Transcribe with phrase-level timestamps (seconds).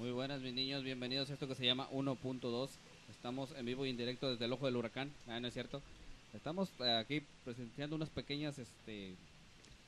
[0.00, 0.82] Muy buenas, mis niños.
[0.82, 2.70] Bienvenidos a esto que se llama 1.2.
[3.10, 5.12] Estamos en vivo y en directo desde el ojo del huracán.
[5.28, 5.82] Ah, no es cierto.
[6.32, 9.14] Estamos eh, aquí presenciando unas pequeñas este,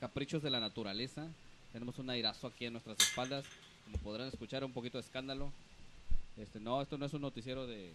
[0.01, 1.27] caprichos de la naturaleza.
[1.73, 3.46] Tenemos un airazo aquí en nuestras espaldas.
[3.87, 5.51] Como podrán escuchar, un poquito de escándalo.
[6.37, 7.95] Este, no, esto no es un noticiero de.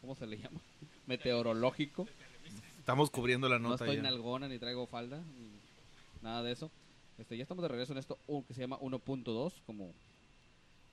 [0.00, 0.58] ¿Cómo se le llama?
[1.06, 2.08] Meteorológico.
[2.78, 4.04] Estamos cubriendo la No nota estoy ya.
[4.04, 5.18] nalgona ni traigo falda.
[5.18, 5.50] ni
[6.22, 6.70] Nada de eso.
[7.18, 8.16] Este, ya estamos de regreso en esto
[8.48, 9.52] que se llama 1.2.
[9.66, 9.92] Como,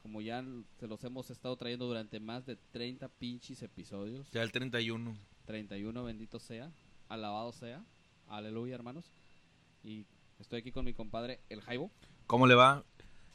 [0.08, 0.42] como ya
[0.80, 4.32] se los hemos estado trayendo durante más de 30 pinches episodios.
[4.32, 5.18] Ya el 31.
[5.46, 6.72] 31, bendito sea.
[7.10, 7.84] Alabado sea.
[8.30, 9.12] Aleluya, hermanos.
[9.84, 10.06] Y
[10.40, 11.92] estoy aquí con mi compadre, el Jaibo.
[12.26, 12.86] ¿Cómo le va?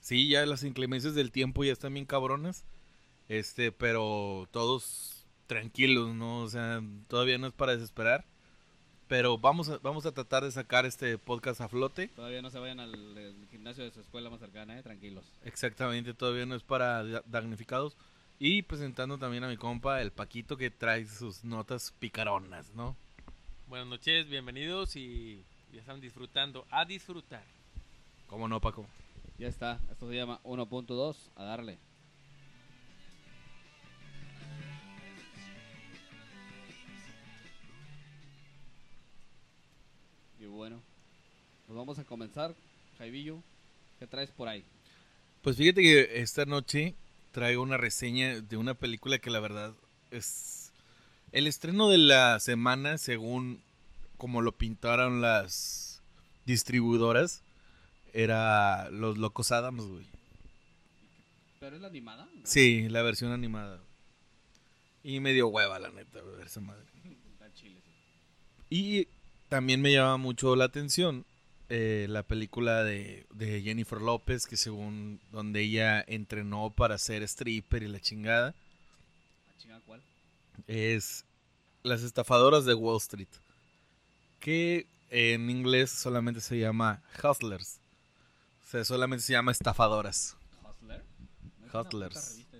[0.01, 2.65] Sí, ya las inclemencias del tiempo ya están bien cabronas.
[3.29, 6.39] Este, pero todos tranquilos, ¿no?
[6.39, 8.25] O sea, todavía no es para desesperar.
[9.13, 12.09] Pero vamos a, vamos a tratar de sacar este podcast a flote.
[12.09, 15.23] Todavía no se vayan al, gimnasio de su escuela más cercana, eh, tranquilos.
[15.45, 17.95] Exactamente, todavía no es para da- damnificados.
[18.39, 22.97] Y presentando también a mi compa, el Paquito, que trae sus notas picaronas, ¿no?
[23.69, 26.65] Buenas noches, bienvenidos y ya están disfrutando.
[26.71, 27.45] A disfrutar.
[28.29, 28.87] ¿Cómo no, Paco?
[29.37, 31.77] Ya está, esto se llama 1.2, a darle.
[40.43, 40.83] Y bueno,
[41.67, 42.53] pues vamos a comenzar.
[42.99, 43.41] Jaibillo,
[44.01, 44.65] ¿qué traes por ahí?
[45.41, 46.97] Pues fíjate que esta noche
[47.31, 49.73] traigo una reseña de una película que la verdad
[50.11, 50.73] es
[51.31, 53.63] el estreno de la semana según
[54.19, 56.03] como lo pintaron las
[56.45, 57.45] distribuidoras
[58.13, 60.07] era Los Locos Adams, güey.
[61.61, 62.29] ¿Pero es la animada?
[62.43, 63.81] Sí, la versión animada.
[65.05, 66.85] Y me dio hueva, la neta, ver esa madre.
[67.55, 67.95] Chile, sí.
[68.71, 69.09] Y
[69.53, 71.27] también me llama mucho la atención
[71.69, 77.83] eh, la película de, de Jennifer López, que según donde ella entrenó para ser stripper
[77.83, 78.55] y la chingada,
[79.55, 80.01] ¿A chingar cuál?
[80.67, 81.27] es
[81.83, 83.29] Las estafadoras de Wall Street,
[84.41, 87.79] que en inglés solamente se llama Hustlers.
[88.67, 90.35] O sea, solamente se llama estafadoras.
[90.67, 91.05] ¿Hustler?
[91.61, 92.15] ¿No Hustlers.
[92.15, 92.53] revista?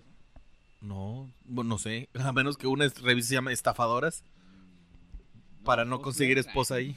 [0.83, 4.25] No, no sé, a menos que una revista se llame Estafadoras
[5.65, 6.97] para no conseguir esposa ahí.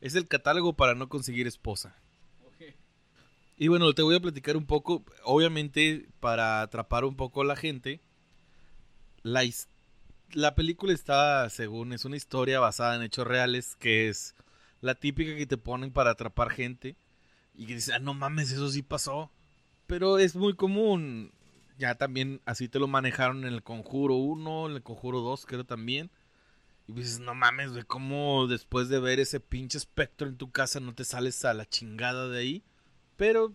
[0.00, 1.96] Es el catálogo para no conseguir esposa.
[3.60, 7.56] Y bueno, te voy a platicar un poco, obviamente para atrapar un poco a la
[7.56, 8.00] gente.
[9.24, 9.42] La,
[10.32, 14.36] la película está, según, es una historia basada en hechos reales, que es
[14.80, 16.96] la típica que te ponen para atrapar gente.
[17.52, 19.32] Y que dices, ah, no mames, eso sí pasó.
[19.88, 21.32] Pero es muy común.
[21.78, 25.64] Ya también así te lo manejaron en el Conjuro 1, en el Conjuro 2, creo
[25.64, 26.12] también.
[26.88, 30.80] Y dices, no mames, güey, cómo después de ver ese pinche espectro en tu casa
[30.80, 32.62] no te sales a la chingada de ahí.
[33.16, 33.52] Pero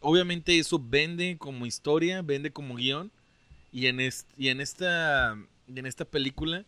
[0.00, 3.12] obviamente eso vende como historia, vende como guion.
[3.70, 5.36] Y en, est- y en, esta,
[5.68, 6.64] y en esta película,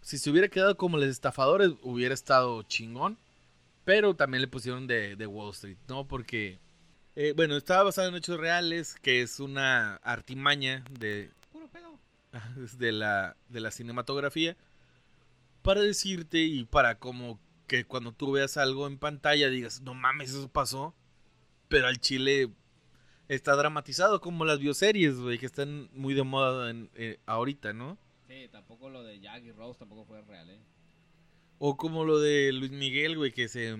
[0.00, 3.18] si se hubiera quedado como los estafadores, hubiera estado chingón.
[3.84, 6.06] Pero también le pusieron de, de Wall Street, ¿no?
[6.06, 6.60] Porque,
[7.16, 11.98] eh, bueno, estaba basado en hechos reales, que es una artimaña de, Puro pedo.
[12.78, 14.56] de la, de la cinematografía
[15.62, 20.30] para decirte y para como que cuando tú veas algo en pantalla digas, no mames,
[20.30, 20.94] eso pasó,
[21.68, 22.50] pero al chile
[23.28, 27.96] está dramatizado como las bioseries, güey, que están muy de moda en- eh, ahorita, ¿no?
[28.28, 30.58] Sí, tampoco lo de Jack y Rose tampoco fue real, ¿eh?
[31.58, 33.76] O como lo de Luis Miguel, güey, que se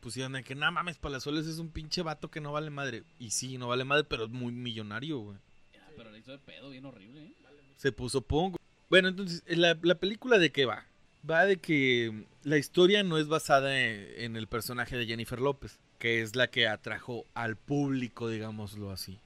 [0.00, 3.02] pusieron de que, no mames, Palazuelos es un pinche vato que no vale madre.
[3.18, 5.38] Y sí, no vale madre, pero es muy millonario, güey.
[5.72, 7.34] Ya, pero le hizo de pedo bien horrible, ¿eh?
[7.76, 8.56] se puso pongo.
[8.88, 10.86] Bueno, entonces, la, la película de qué va?
[11.28, 15.78] Va de que la historia no es basada en, en el personaje de Jennifer López,
[15.98, 19.18] que es la que atrajo al público, digámoslo así.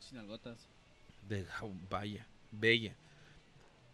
[0.00, 0.56] Sin algotas.
[1.28, 2.94] De oh, vaya, bella.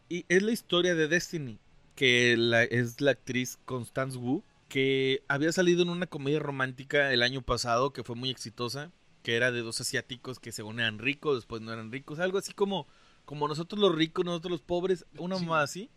[0.08, 1.58] Y es la historia de Destiny,
[1.96, 7.22] que la- es la actriz Constance Wu, que había salido en una comedia romántica el
[7.22, 8.90] año pasado que fue muy exitosa,
[9.22, 12.52] que era de dos asiáticos que según eran ricos, después no eran ricos, algo así
[12.52, 12.86] como,
[13.24, 15.44] como nosotros los ricos, nosotros los pobres, una Sí.
[15.46, 15.90] más así.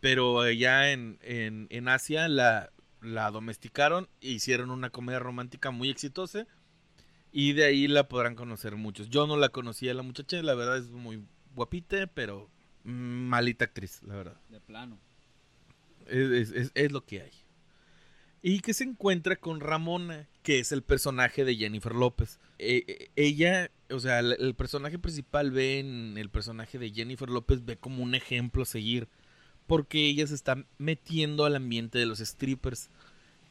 [0.00, 2.70] Pero allá en, en, en Asia la,
[3.00, 6.46] la domesticaron e hicieron una comedia romántica muy exitosa.
[7.32, 9.10] Y de ahí la podrán conocer muchos.
[9.10, 11.22] Yo no la conocía la muchacha, la verdad es muy
[11.54, 12.48] guapita, pero
[12.84, 14.40] malita actriz, la verdad.
[14.48, 14.98] De plano.
[16.06, 17.32] Es, es- es- lo que hay.
[18.42, 22.38] Y que se encuentra con Ramona, que es el personaje de Jennifer López.
[22.58, 27.28] Eh, eh, ella, o sea, el, el personaje principal ve en el personaje de Jennifer
[27.28, 29.08] López, ve como un ejemplo a seguir.
[29.66, 32.88] Porque ella se está metiendo al ambiente de los strippers.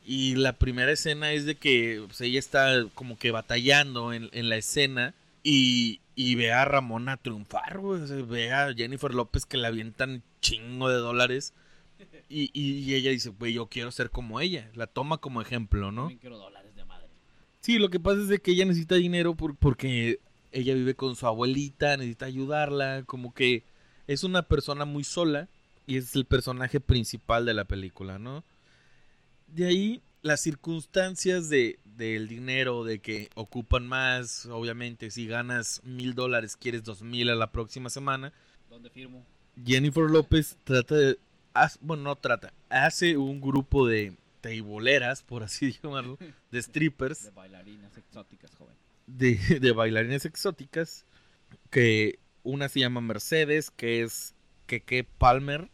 [0.06, 4.50] Y la primera escena es de que pues, ella está como que batallando en, en
[4.50, 5.14] la escena.
[5.44, 8.02] Y, y ve a Ramona triunfar, güey.
[8.02, 11.54] O sea, ve a Jennifer López que le avientan chingo de dólares.
[12.30, 14.70] Y, y- y ella dice, güey, yo quiero ser como ella.
[14.76, 16.04] La toma como ejemplo, ¿no?
[16.04, 17.08] También quiero dólares de madre.
[17.62, 20.20] Sí, lo que pasa es de que ella necesita dinero por- porque
[20.52, 23.64] ella vive con su abuelita, necesita ayudarla, como que
[24.08, 25.48] es una persona muy sola
[25.88, 28.44] y es el personaje principal de la película, ¿no?
[29.48, 36.16] De ahí las circunstancias de, del dinero, de que ocupan más, obviamente, si ganas mil
[36.16, 38.34] dólares, quieres dos mil a la próxima semana.
[38.70, 39.24] ¿Dónde firmo?
[39.64, 41.20] Jennifer López trata de,
[41.54, 46.18] haz- bueno, no trata, hace un grupo de teiboleras, por así llamarlo,
[46.52, 48.76] de strippers De bailarinas exóticas, joven.
[49.08, 51.06] de, de bailarines exóticas
[51.70, 54.34] que una se llama Mercedes que es
[54.68, 55.70] Keke Palmer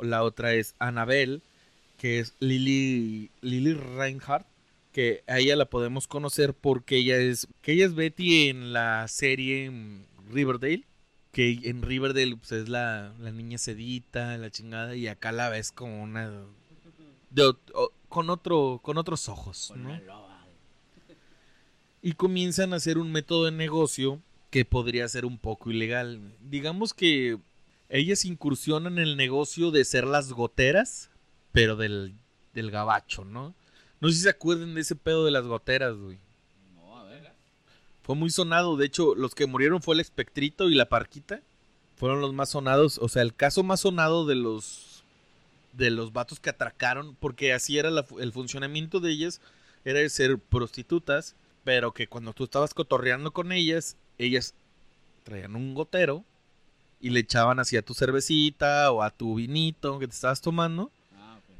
[0.00, 1.40] la otra es Annabelle
[1.98, 4.46] que es Lily Lily Reinhardt
[4.92, 9.06] que a ella la podemos conocer porque ella es que ella es Betty en la
[9.08, 10.84] serie mm, Riverdale
[11.32, 15.72] que en Riverdale pues, es la, la niña sedita la chingada y acá la ves
[15.72, 16.30] como una
[17.30, 19.72] de ot- o- con otro con otros ojos
[22.02, 24.20] y comienzan a hacer un método de negocio
[24.50, 26.20] que podría ser un poco ilegal.
[26.40, 27.38] Digamos que
[27.88, 31.10] ellas incursionan en el negocio de ser las goteras,
[31.52, 32.14] pero del,
[32.52, 33.54] del gabacho, ¿no?
[34.00, 36.18] No sé si se acuerdan de ese pedo de las goteras, güey.
[36.74, 37.32] No, a ver.
[38.02, 38.76] Fue muy sonado.
[38.76, 41.40] De hecho, los que murieron fue el espectrito y la parquita.
[41.96, 42.98] Fueron los más sonados.
[42.98, 45.04] O sea, el caso más sonado de los
[45.72, 47.16] de los vatos que atracaron.
[47.18, 49.40] Porque así era la el funcionamiento de ellas.
[49.84, 51.36] Era de ser prostitutas.
[51.64, 54.54] Pero que cuando tú estabas cotorreando con ellas, ellas
[55.24, 56.22] traían un gotero.
[57.00, 60.90] Y le echaban así a tu cervecita o a tu vinito que te estabas tomando.
[61.14, 61.54] Ah, ok.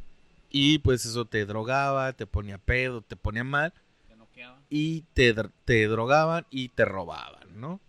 [0.51, 3.73] Y pues eso te drogaba, te ponía pedo, te ponía mal
[4.09, 4.59] Te noqueaba.
[4.71, 5.35] y te,
[5.65, 7.81] te drogaban y te robaban, ¿no?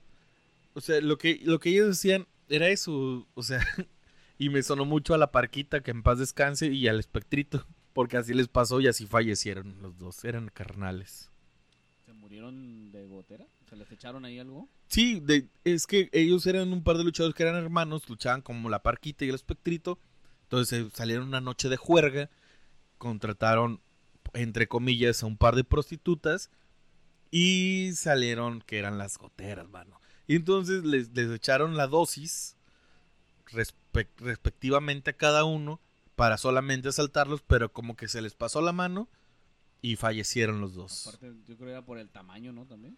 [0.74, 3.60] O sea, lo que, lo que ellos decían era eso, o sea,
[4.38, 8.18] y me sonó mucho a la parquita que en paz descanse y al espectrito, porque
[8.18, 11.32] así les pasó y así fallecieron los dos, eran carnales.
[12.06, 13.46] ¿Se murieron de gotera?
[13.70, 14.70] ¿Se les echaron ahí algo?
[14.88, 18.70] Sí, de- es que ellos eran un par de luchadores que eran hermanos, luchaban como
[18.70, 20.00] la parquita y el espectrito,
[20.44, 22.30] entonces eh, salieron una noche de juerga,
[22.98, 23.82] contrataron,
[24.34, 26.50] entre comillas, a un par de prostitutas
[27.30, 30.00] y salieron que eran las goteras, mano.
[30.28, 32.56] Y entonces les, les echaron la dosis
[33.52, 35.80] respe- respectivamente a cada uno
[36.16, 39.08] para solamente asaltarlos, pero como que se les pasó la mano
[39.82, 41.08] y fallecieron los dos.
[41.08, 42.66] Aparte, yo creo que era por el tamaño, ¿no?
[42.66, 42.98] También.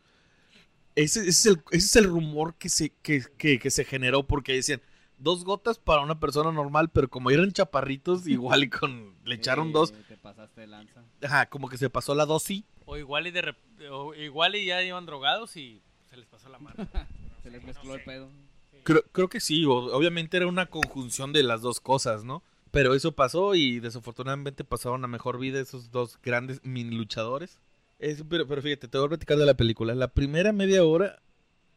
[1.00, 4.24] Ese, ese es, el, ese es el rumor que se, que, que- que se generó
[4.28, 4.82] porque decían
[5.18, 9.72] dos gotas para una persona normal, pero como eran chaparritos, igual y con le echaron
[9.72, 11.04] dos, Te pasaste de lanza.
[11.24, 12.64] ajá, como que se pasó la dosis.
[12.86, 16.50] O igual y de rep- o igual y ya iban drogados y se les pasó
[16.50, 16.76] la mano.
[17.44, 18.06] Se les mezcló no el sé.
[18.06, 18.30] pedo.
[18.84, 22.44] Creo, creo que sí, obviamente era una conjunción de las dos cosas, ¿no?
[22.72, 27.60] Pero eso pasó y desafortunadamente pasaron a mejor vida esos dos grandes mini luchadores.
[28.00, 29.94] Es- pero, pero fíjate, te voy a platicar de la película.
[29.96, 31.22] La primera media hora,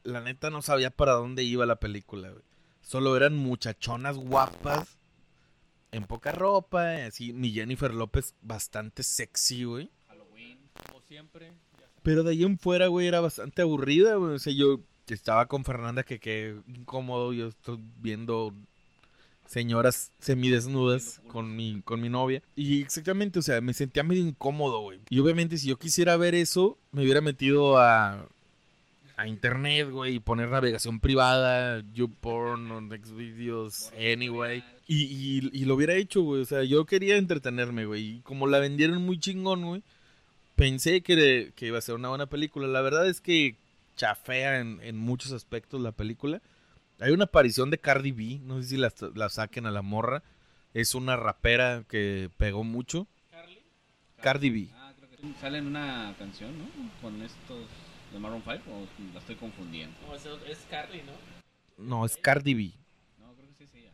[0.05, 2.43] la neta no sabía para dónde iba la película, güey.
[2.81, 4.97] Solo eran muchachonas guapas,
[5.93, 9.91] en poca ropa, así, mi Jennifer López bastante sexy, güey.
[10.09, 10.59] Halloween.
[10.95, 11.53] O siempre.
[12.03, 14.35] Pero de ahí en fuera, güey, era bastante aburrida, güey.
[14.35, 17.33] O sea, yo estaba con Fernanda que qué incómodo.
[17.33, 18.55] Yo estoy viendo
[19.53, 22.43] señoras semidesnudas con mi, con mi novia.
[22.57, 25.01] Y exactamente, o sea, me sentía medio incómodo, güey.
[25.11, 28.27] Y obviamente si yo quisiera ver eso, me hubiera metido a,
[29.17, 34.65] a internet, güey, y poner navegación privada, YouPorn, Xvideos, Anyway.
[34.87, 36.41] Y, y, y lo hubiera hecho, güey.
[36.41, 38.07] O sea, yo quería entretenerme, güey.
[38.07, 39.83] Y como la vendieron muy chingón, güey,
[40.57, 42.69] pensé que, que iba a ser una buena película.
[42.69, 43.57] La verdad es que
[43.97, 46.41] chafea en, en muchos aspectos la película.
[47.03, 50.23] Hay una aparición de Cardi B, no sé si la, la saquen a la morra.
[50.73, 53.09] Es una rapera que pegó mucho.
[53.29, 53.59] Carly.
[54.21, 54.69] Cardi B.
[54.77, 56.65] Ah, creo que sale en una canción, ¿no?
[57.01, 57.67] Con estos
[58.13, 59.97] de Maroon 5 o la estoy confundiendo.
[60.07, 61.85] No, es, es Carly, ¿no?
[61.85, 62.73] No, es Cardi B.
[63.19, 63.83] No, creo que sí, sí.
[63.83, 63.91] ya.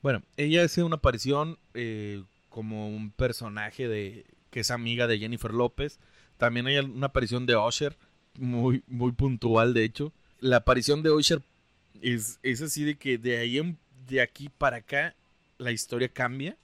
[0.00, 5.52] Bueno, ella hace una aparición eh, como un personaje de que es amiga de Jennifer
[5.52, 5.98] López.
[6.36, 7.96] También hay una aparición de Usher,
[8.38, 10.12] muy, muy puntual, de hecho.
[10.38, 11.42] La aparición de Usher
[12.02, 15.14] es, es así de que de ahí en- de aquí para acá
[15.58, 16.56] la historia cambia.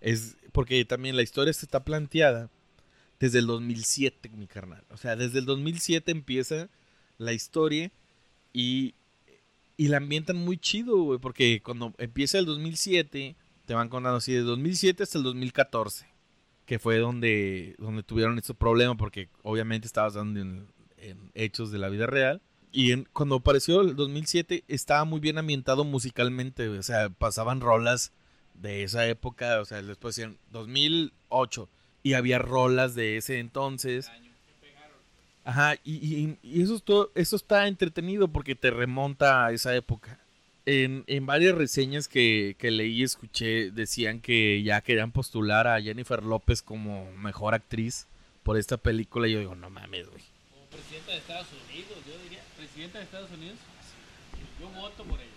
[0.00, 2.50] Es porque también la historia se está planteada
[3.18, 4.84] desde el 2007, mi carnal.
[4.90, 6.68] O sea, desde el 2007 empieza
[7.18, 7.90] la historia
[8.52, 8.94] y,
[9.76, 13.34] y la ambientan muy chido, güey, porque cuando empieza el 2007
[13.64, 16.06] te van contando así de 2007 hasta el 2014,
[16.66, 20.66] que fue donde donde tuvieron estos problemas porque obviamente estabas dando en,
[21.34, 22.40] hechos de la vida real.
[22.76, 28.12] Y en- cuando apareció el 2007 estaba muy bien ambientado musicalmente, o sea, pasaban rolas
[28.52, 31.68] de esa época, o sea, después decían 2008
[32.02, 34.10] y había rolas de ese entonces.
[35.44, 40.18] Ajá, y, y- eso, es todo, eso está entretenido porque te remonta a esa época.
[40.66, 45.80] En, en varias reseñas que, que leí y escuché decían que ya querían postular a
[45.80, 48.06] Jennifer López como mejor actriz
[48.42, 50.22] por esta película y yo digo, no mames, güey.
[50.50, 52.25] Como presidenta de Estados Unidos, yo diría.
[52.76, 53.56] ¿Presidenta de Estados Unidos?
[54.60, 55.30] Yo voto por ella.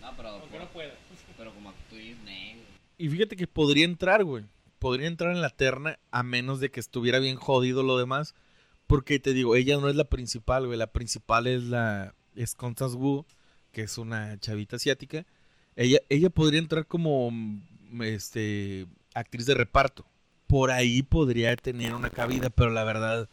[0.00, 0.94] No, pero, Aunque no pueda.
[1.36, 2.62] pero como actriz, negro.
[2.96, 4.44] Y fíjate que podría entrar, güey.
[4.78, 8.34] Podría entrar en la terna a menos de que estuviera bien jodido lo demás.
[8.86, 10.78] Porque te digo, ella no es la principal, güey.
[10.78, 12.14] La principal es la.
[12.34, 13.26] Es Constance Wu,
[13.72, 15.26] que es una chavita asiática.
[15.76, 17.30] Ella, ella podría entrar como.
[17.30, 18.86] mm, Este.
[19.12, 20.06] Actriz de reparto.
[20.46, 23.28] Por ahí podría tener una cabida, pero la verdad.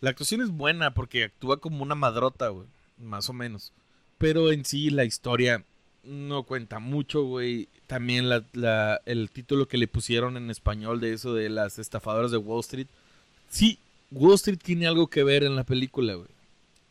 [0.00, 2.66] La actuación es buena porque actúa como una madrota, güey.
[3.00, 3.72] Más o menos.
[4.18, 5.64] Pero en sí la historia
[6.04, 7.68] no cuenta mucho, güey.
[7.86, 12.30] También la, la- el título que le pusieron en español de eso de las estafadoras
[12.30, 12.86] de Wall Street.
[13.48, 13.78] Sí,
[14.10, 16.28] Wall Street tiene algo que ver en la película, güey.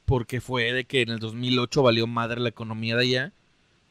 [0.06, 3.34] Porque fue de que en el 2008 valió madre la economía de allá.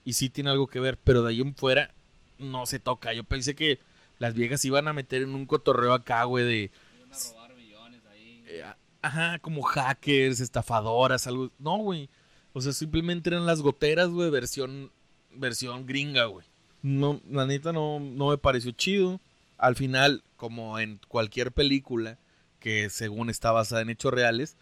[0.04, 1.90] Y sí tiene algo que ver, pero de ahí en fuera
[2.38, 3.12] no se toca.
[3.12, 3.78] Yo pensé que
[4.18, 6.70] las viejas iban a meter en un cotorreo acá, güey, de...
[6.96, 8.42] Iban a robar millones ahí.
[8.46, 8.64] eh,
[9.06, 11.50] ajá, como hackers, estafadoras, algo...
[11.58, 12.08] No, güey.
[12.52, 14.90] O sea, simplemente eran las goteras, güey, versión,
[15.30, 16.46] versión gringa, güey.
[16.82, 19.20] No, la neta no, no me pareció chido.
[19.58, 22.18] Al final, como en cualquier película
[22.60, 24.56] que según está basada en hechos reales,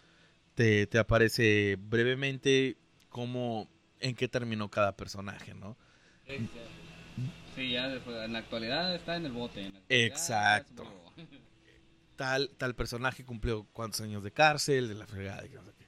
[0.55, 2.77] te, te aparece brevemente
[3.09, 3.67] cómo,
[3.99, 5.77] en qué terminó cada personaje, ¿no?
[7.55, 9.67] Sí, ya después, en la actualidad está en el bote.
[9.67, 10.83] en la Exacto.
[12.15, 15.85] Tal, tal personaje cumplió cuántos años de cárcel, de la fregada, que no sé qué.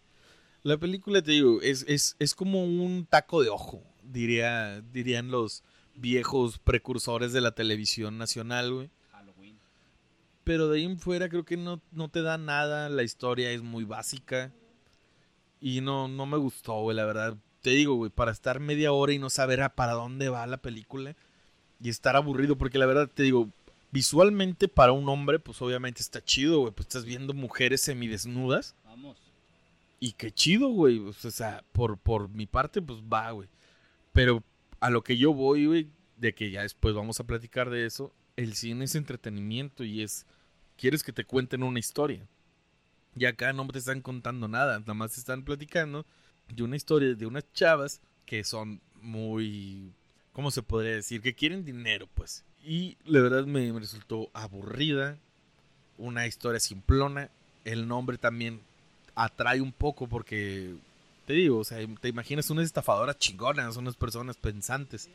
[0.64, 5.64] La película, te digo, es, es, es como un taco de ojo, diría, dirían los
[5.96, 8.90] viejos precursores de la televisión nacional, güey.
[9.12, 9.58] Halloween.
[10.44, 13.62] Pero de ahí en fuera creo que no, no te da nada, la historia es
[13.62, 14.52] muy básica.
[15.60, 17.36] Y no, no me gustó, güey, la verdad.
[17.62, 20.58] Te digo, güey, para estar media hora y no saber a para dónde va la
[20.58, 21.16] película
[21.82, 23.50] y estar aburrido, porque la verdad te digo,
[23.92, 29.18] visualmente para un hombre, pues obviamente está chido, güey, pues estás viendo mujeres semidesnudas Vamos.
[30.00, 33.50] y qué chido, güey, pues, o sea, por, por mi parte, pues va, güey.
[34.14, 34.44] Pero
[34.80, 38.14] a lo que yo voy, güey, de que ya después vamos a platicar de eso,
[38.36, 40.26] el cine es entretenimiento y es,
[40.78, 42.28] quieres que te cuenten una historia.
[43.16, 46.06] Y acá no te están contando nada, nada más te están platicando
[46.50, 49.92] de una historia de unas chavas que son muy,
[50.34, 51.22] ¿cómo se podría decir?
[51.22, 52.46] Que quieren dinero, pues.
[52.68, 55.18] Y la verdad me, me resultó aburrida,
[55.98, 57.30] una historia simplona,
[57.64, 58.60] el nombre también
[59.16, 60.76] atrae un poco porque,
[61.26, 65.10] te digo, o sea, te imaginas unas estafadoras chingonas, unas personas pensantes.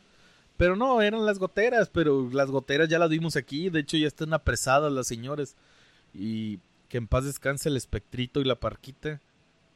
[0.57, 4.07] Pero no, eran las goteras, pero las goteras ya las vimos aquí, de hecho ya
[4.07, 5.55] están apresadas las señoras.
[6.11, 6.57] Y
[6.89, 9.21] que en paz descanse el espectrito y la parquita,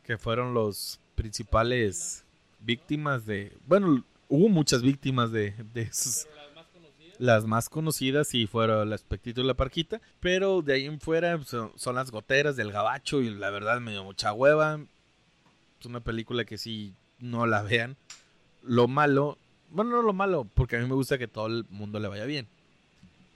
[0.03, 2.24] que fueron los principales
[2.60, 3.55] víctimas de...
[3.67, 6.27] Bueno, hubo muchas víctimas de, de esos...
[7.19, 8.27] Las más conocidas.
[8.27, 11.95] Sí fueron el espectrito y la parquita, pero de ahí en fuera pues, son, son
[11.95, 14.79] las goteras del gabacho y la verdad me dio mucha hueva.
[15.79, 17.97] Es una película que sí no la vean.
[18.63, 19.38] Lo malo,
[19.69, 22.25] bueno, no lo malo, porque a mí me gusta que todo el mundo le vaya
[22.25, 22.47] bien.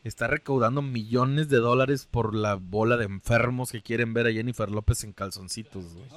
[0.03, 4.69] Está recaudando millones de dólares por la bola de enfermos que quieren ver a Jennifer
[4.71, 5.93] López en calzoncitos.
[5.93, 6.07] güey.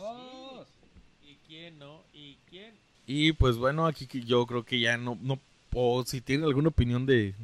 [1.22, 2.00] ¿Y quién no?
[2.14, 2.74] ¿Y quién?
[3.06, 5.38] Y pues bueno, aquí yo creo que ya no, no,
[5.74, 7.34] o si tienen alguna opinión de...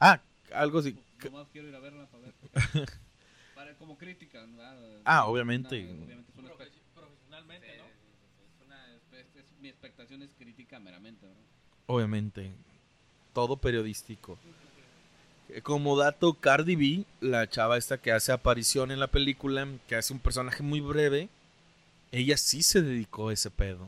[0.00, 0.20] Ah,
[0.52, 0.96] algo así.
[1.24, 2.34] Nomás quiero ir a verla para ver.
[3.54, 4.40] para, como crítica.
[4.40, 5.00] ¿verdad?
[5.04, 5.84] Ah, obviamente.
[5.84, 7.84] Una- obviamente una Profe- Profesionalmente, sí, ¿no?
[7.84, 11.42] es una es- mi expectación es crítica meramente, ¿verdad?
[11.86, 12.50] Obviamente.
[13.34, 14.38] Todo periodístico.
[15.50, 19.96] Eh, Como dato, Cardi B, la chava esta que hace aparición en la película, que
[19.96, 21.28] hace un personaje muy breve,
[22.12, 23.84] ella sí se dedicó a ese pedo.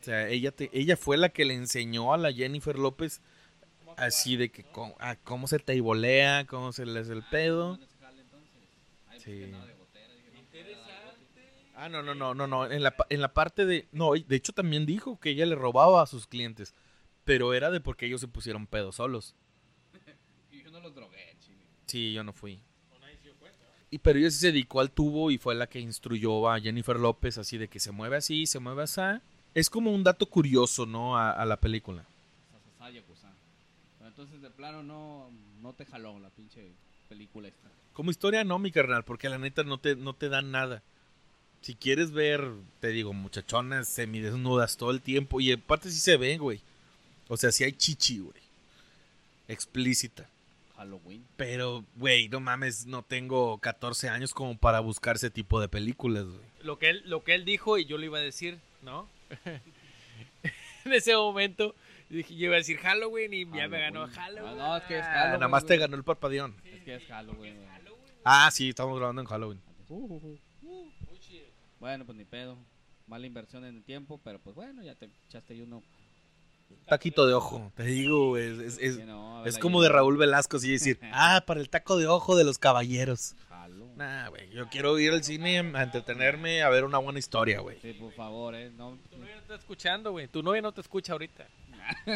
[0.00, 3.20] O sea, ella, te- ella fue la que le enseñó a la Jennifer López.
[3.98, 7.78] Así de que cómo, ah, cómo se teibolea, cómo se le hace el pedo.
[9.18, 9.52] Sí.
[11.74, 12.70] Ah, no, no, no, no, no.
[12.70, 13.86] En la, en la parte de.
[13.92, 16.74] No, de hecho también dijo que ella le robaba a sus clientes.
[17.24, 19.34] Pero era de porque ellos se pusieron pedos solos.
[20.50, 21.64] Y yo no los drogué, chile.
[21.86, 22.60] Sí, yo no fui.
[23.90, 26.98] Y pero ella sí se dedicó al tubo y fue la que instruyó a Jennifer
[26.98, 29.00] López así de que se mueve así, se mueve así.
[29.54, 31.16] Es como un dato curioso, ¿no?
[31.16, 32.04] A, a la película.
[34.18, 35.30] Entonces, de plano, no,
[35.62, 36.72] no te jaló la pinche
[37.08, 37.68] película esta.
[37.92, 40.82] Como historia no, mi carnal, porque la neta no te, no te dan nada.
[41.60, 45.40] Si quieres ver, te digo, muchachonas semidesnudas todo el tiempo.
[45.40, 46.60] Y aparte sí se ven, güey.
[47.28, 48.42] O sea, sí hay chichi, güey.
[49.46, 50.28] Explícita.
[50.76, 51.24] Halloween.
[51.36, 56.24] Pero, güey, no mames, no tengo 14 años como para buscar ese tipo de películas,
[56.24, 56.40] güey.
[56.64, 59.08] Lo que él, lo que él dijo y yo le iba a decir, ¿no?
[60.84, 61.76] en ese momento
[62.16, 64.52] dije, yo iba a decir Halloween y ya me ganó Halloween.
[64.60, 65.32] Ah, no, es que es Ah, Halloween.
[65.40, 66.54] nada más te ganó el parpadeón.
[66.64, 67.56] Es que es Halloween.
[68.24, 69.60] Ah, sí, estamos grabando en Halloween.
[69.88, 71.44] Muy chido.
[71.80, 72.56] Bueno, pues ni pedo.
[73.06, 75.82] Mala inversión en el tiempo, pero pues bueno, ya te echaste ahí uno.
[76.86, 80.58] Taquito de ojo, te digo, güey, es, es, es- Sí, no, como de Raúl Velasco,
[80.58, 83.34] así decir, ah, para el taco de ojo de los caballeros.
[83.96, 87.78] Nah, güey, yo quiero ir al cine a entretenerme, a ver una buena historia, güey.
[87.80, 88.70] Sí, por favor, eh.
[88.76, 90.28] No, Tu novia no te está escuchando, güey.
[90.28, 91.48] Tu novia no te escucha ahorita.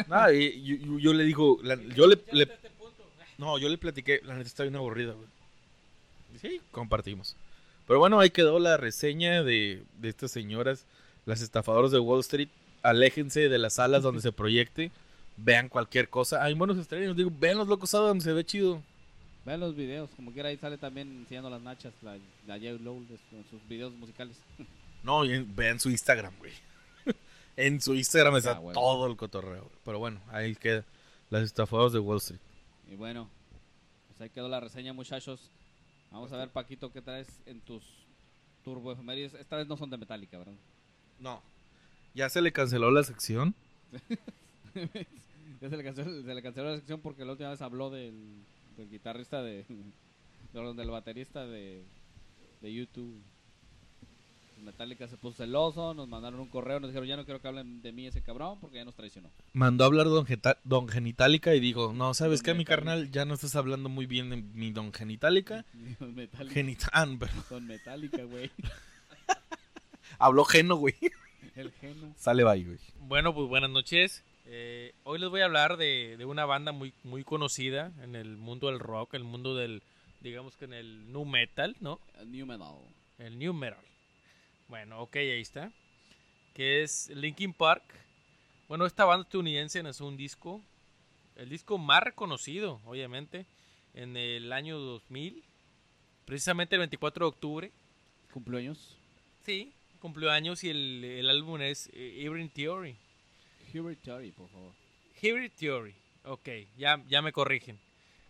[0.07, 2.49] Nah, y yo, yo- yo le digo, la- yo le, le-
[3.37, 5.27] no, yo le platiqué, la neta está bien aburrida, güey.
[6.41, 7.35] Sí, compartimos.
[7.87, 10.85] Pero bueno, ahí quedó la reseña de, de estas señoras,
[11.25, 12.49] las estafadoras de Wall Street.
[12.81, 14.91] Aléjense de las salas donde se proyecte,
[15.37, 16.43] vean cualquier cosa.
[16.43, 18.81] Hay buenos estrenos, digo, vean los locos Adams, se ve chido.
[19.45, 22.13] Vean los videos, como quiera ahí sale también enseñando las nachas, la,
[22.47, 22.67] la J.
[22.69, 24.37] En sus videos musicales.
[25.03, 25.21] No,
[25.55, 26.51] vean su Instagram, güey.
[27.55, 29.71] En su Instagram está Ah, todo el cotorreo.
[29.85, 30.85] Pero bueno, ahí queda
[31.29, 32.39] las estafadoras de Wall Street.
[32.89, 33.29] Y bueno,
[34.07, 35.49] pues ahí quedó la reseña, muchachos.
[36.11, 37.83] Vamos a ver, Paquito, qué traes en tus
[38.63, 39.33] turbo efemérides.
[39.33, 40.53] Esta vez no son de Metallica, ¿verdad?
[41.19, 41.41] No.
[42.13, 43.55] Ya se le canceló la sección.
[45.61, 48.43] Ya se le, canceló, se le canceló la sección porque la última vez habló del,
[48.75, 49.65] del guitarrista de.
[50.53, 51.85] del baterista de,
[52.61, 53.21] de YouTube.
[54.63, 57.81] Metallica se puso celoso, nos mandaron un correo, nos dijeron ya no quiero que hablen
[57.81, 59.29] de mí ese cabrón porque ya nos traicionó.
[59.53, 63.11] Mandó a hablar Don, Geta- Don Genitalica y dijo, no, ¿sabes Don qué, mi carnal?
[63.11, 65.65] Ya no estás hablando muy bien de mi Don Genitalica.
[65.99, 68.49] Son Metallica, Genitan, pero son Metallica, güey.
[70.19, 70.95] habló Geno, güey.
[71.55, 72.13] El geno.
[72.17, 72.79] Sale bye, güey.
[73.01, 74.23] Bueno, pues buenas noches.
[74.45, 78.37] Eh, hoy les voy a hablar de, de una banda muy, muy conocida en el
[78.37, 79.83] mundo del rock, el mundo del,
[80.21, 81.99] digamos que en el nu metal, ¿no?
[82.25, 82.73] New Metal.
[83.19, 83.77] El new metal.
[84.67, 85.71] Bueno, ok, ahí está.
[86.53, 87.83] Que es Linkin Park.
[88.67, 90.61] Bueno, esta banda estadounidense lanzó un disco,
[91.35, 93.45] el disco más reconocido, obviamente,
[93.93, 95.43] en el año 2000,
[96.25, 97.71] precisamente el 24 de octubre.
[98.31, 98.97] Cumpleaños.
[99.45, 102.97] Sí, cumplió años y el, el álbum es eh, Hybrid Theory.
[103.73, 104.73] Hubert Theory, por favor.
[105.21, 105.95] Hybrid Theory.
[106.25, 107.79] Ok, ya, ya me corrigen.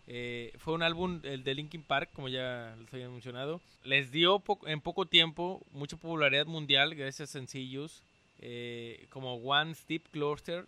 [0.07, 3.61] Eh, fue un álbum, el de Linkin Park, como ya les había mencionado.
[3.85, 8.01] Les dio po- en poco tiempo mucha popularidad mundial gracias a sencillos
[8.39, 10.65] eh, como One Step Closer,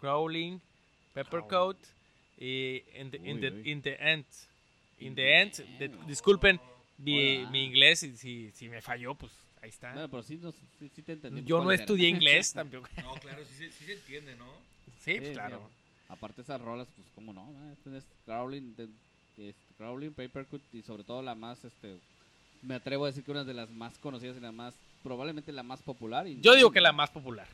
[0.00, 0.60] Crawling,
[1.12, 1.76] Peppercoat
[2.38, 4.24] y In the, in the, in the End.
[5.00, 5.52] In the End.
[5.78, 6.58] de- disculpen
[6.98, 9.92] mi, mi inglés, y si, si me falló, pues ahí está.
[9.92, 11.42] Bueno, pero sí, nos- sí, sí te entendí.
[11.44, 12.88] Yo no estudié inglés tampoco.
[13.04, 14.46] No, claro, sí, se entiende, ¿no?
[15.00, 15.70] Sí, Sí, pues sí, claro.
[16.08, 17.72] Aparte esas rolas, pues cómo no, ¿no?
[17.72, 18.86] Este es Crawling, de,
[19.36, 21.98] de- este, Crawling, Papercut y sobre todo la más, este,
[22.62, 25.62] me atrevo a decir que una de las más conocidas y la más, probablemente la
[25.62, 26.26] más popular.
[26.26, 27.46] y- Yo digo que la más popular.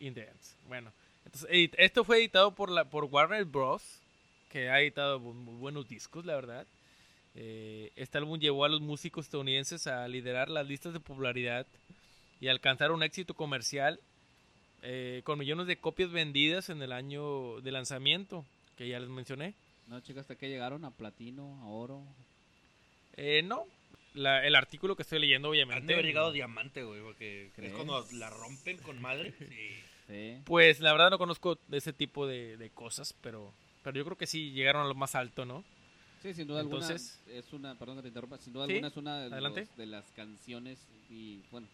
[0.00, 0.28] In the.
[0.66, 0.90] Bueno,
[1.24, 3.82] entonces esto fue editado por la por Warner Bros.
[4.50, 6.66] Que ha editado muy buenos discos, la verdad.
[7.34, 11.66] Eh, este álbum llevó a los músicos estadounidenses a liderar las listas de popularidad
[12.40, 13.98] y alcanzar un éxito comercial
[14.82, 18.44] eh, con millones de copias vendidas en el año de lanzamiento,
[18.76, 19.54] que ya les mencioné.
[19.88, 20.84] No, chicas, ¿hasta qué llegaron?
[20.84, 21.60] ¿A platino?
[21.62, 22.02] ¿A oro?
[23.16, 23.64] Eh, no,
[24.14, 25.86] la- el artículo que estoy leyendo, Han obviamente.
[25.86, 27.70] de haber llegado a diamante, güey, porque ¿Crees?
[27.72, 29.32] es cuando la rompen con madre.
[29.48, 29.58] Sí.
[30.08, 30.36] Sí.
[30.44, 33.52] Pues la verdad no conozco de ese tipo de, de cosas, pero,
[33.84, 35.64] pero yo creo que sí llegaron a lo más alto, ¿no?
[36.22, 38.88] Sí, sin duda Entonces- alguna es una, perdón que te interrumpa, sin duda Sí, alguna
[38.88, 41.66] es una de, los- de las canciones y, bueno,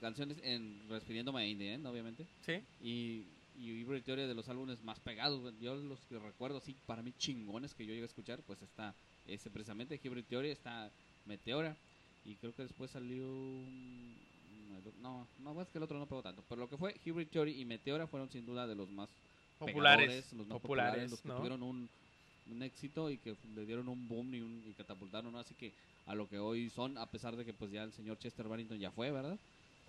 [0.00, 2.54] canciones en, refiriéndome a Indie End, obviamente, Sí.
[2.82, 3.24] y,
[3.58, 7.12] y Hybrid Theory de los álbumes más pegados, yo los que recuerdo así, para mí
[7.18, 8.94] chingones que yo llegué a escuchar, pues está
[9.26, 10.90] ese precisamente, Hybrid Theory, está
[11.26, 11.76] Meteora,
[12.24, 13.26] y creo que después salió,
[15.02, 17.60] no, no, es que el otro no pegó tanto, pero lo que fue Hybrid Theory
[17.60, 19.08] y Meteora fueron sin duda de los más
[19.58, 21.36] Populares, los más populares, populares, los que ¿no?
[21.36, 21.86] tuvieron un,
[22.50, 25.38] un éxito y que le dieron un boom y, un, y catapultaron, ¿no?
[25.38, 25.70] Así que
[26.06, 28.78] a lo que hoy son, a pesar de que pues ya el señor Chester Barrington
[28.78, 29.38] ya fue, ¿verdad?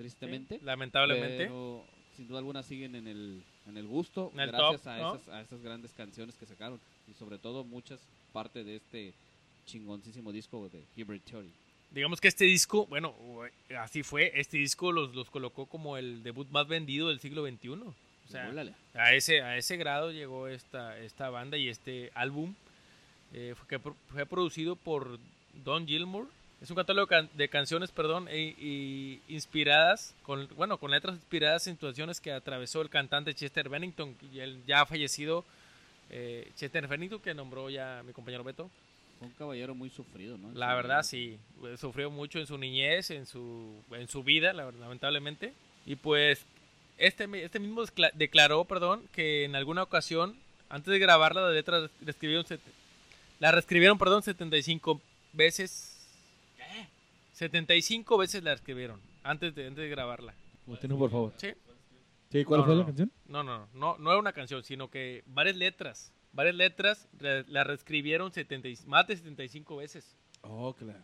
[0.02, 0.60] Tristemente.
[0.60, 1.46] Sí, lamentablemente.
[1.46, 1.84] Pero
[2.16, 5.16] sin duda alguna siguen en el, en el gusto En el gracias top, a, ¿no?
[5.16, 8.00] esas, a esas grandes canciones que sacaron y sobre todo muchas
[8.34, 9.14] parte de este
[9.66, 11.50] chingoncísimo disco de Hybrid Theory.
[11.92, 13.14] Digamos que este disco, bueno,
[13.78, 17.70] así fue, este disco los, los colocó como el debut más vendido del siglo XXI.
[17.70, 17.94] O
[18.30, 18.74] sea, Ólale.
[18.94, 22.54] a ese, a ese grado llegó esta, esta banda y este álbum.
[23.34, 25.20] eh, fue, que fue producido por
[25.66, 26.28] Don Gilmour
[26.62, 31.65] Es un catálogo can- de canciones, perdón, e- y inspiradas, con, bueno, con letras inspiradas
[31.67, 35.43] en situaciones que atravesó el cantante Chester Bennington y el ya fallecido
[36.12, 38.69] eh, Chester Bennington, que nombró ya mi compañero Beto.
[39.17, 40.52] Fue un caballero muy sufrido, ¿no?
[40.54, 45.54] La verdad, sí, eh, sufrió mucho en su niñez, en su, en su vida, lamentablemente.
[45.86, 46.45] Y pues,
[46.97, 50.36] este, este mismo declaró, perdón, que en alguna ocasión,
[50.69, 52.62] antes de grabarla, la letra la escribieron, set-
[53.39, 55.02] la reescribieron, perdón, 75
[55.34, 55.90] veces.
[57.45, 60.36] 75 veces la escribieron, antes de, antes de grabarla.
[60.63, 61.34] Por favor.
[61.38, 61.47] Sí.
[62.30, 62.86] Sí, ¿cuál No, fue no, la no.
[62.86, 63.12] canción?
[63.25, 67.63] No, no, no, no era una canción, sino que varias letras, varias letras re- la
[67.63, 70.15] reescribieron 70 y- más de 75 veces.
[70.41, 71.04] Oh, claro.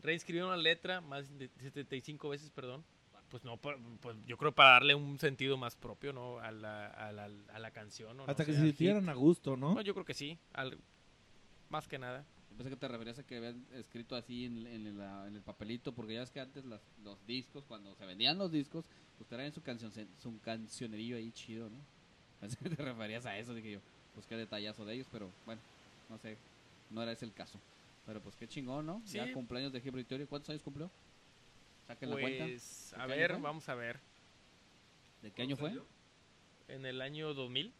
[0.00, 2.84] Reescribieron la letra más de 75 veces, perdón.
[3.28, 6.38] Pues no, pues yo creo para darle un sentido más propio, ¿no?
[6.38, 8.16] A la, a la, a la canción.
[8.28, 9.74] Hasta que se sintieran a gusto, ¿no?
[9.74, 10.38] No, yo creo que sí.
[10.52, 10.78] al-
[11.68, 12.24] más que nada.
[12.52, 15.40] Yo pensé que te referías a que habían escrito así en, en la- en el
[15.40, 18.84] papelito, porque ya ves que antes las- los discos, cuando se vendían los discos,
[19.16, 21.78] pues traían su, canción, su cancionerillo ahí chido, ¿no?
[22.40, 23.80] Pensé que te referías a eso, dije yo,
[24.14, 25.62] pues qué detallazo de ellos, pero bueno,
[26.10, 26.36] no sé,
[26.90, 27.58] no era ese el caso.
[28.04, 29.00] Pero pues qué chingón, ¿no?
[29.06, 29.16] Sí.
[29.16, 30.90] Ya cumpleaños de Victoria, ¿cuántos años cumplió?
[31.86, 32.44] Saquen la cuenta.
[32.44, 33.98] Pues, a ¿De qué ver, vamos a ver.
[35.22, 35.72] ¿De qué año fue?
[36.68, 37.72] En el año 2000,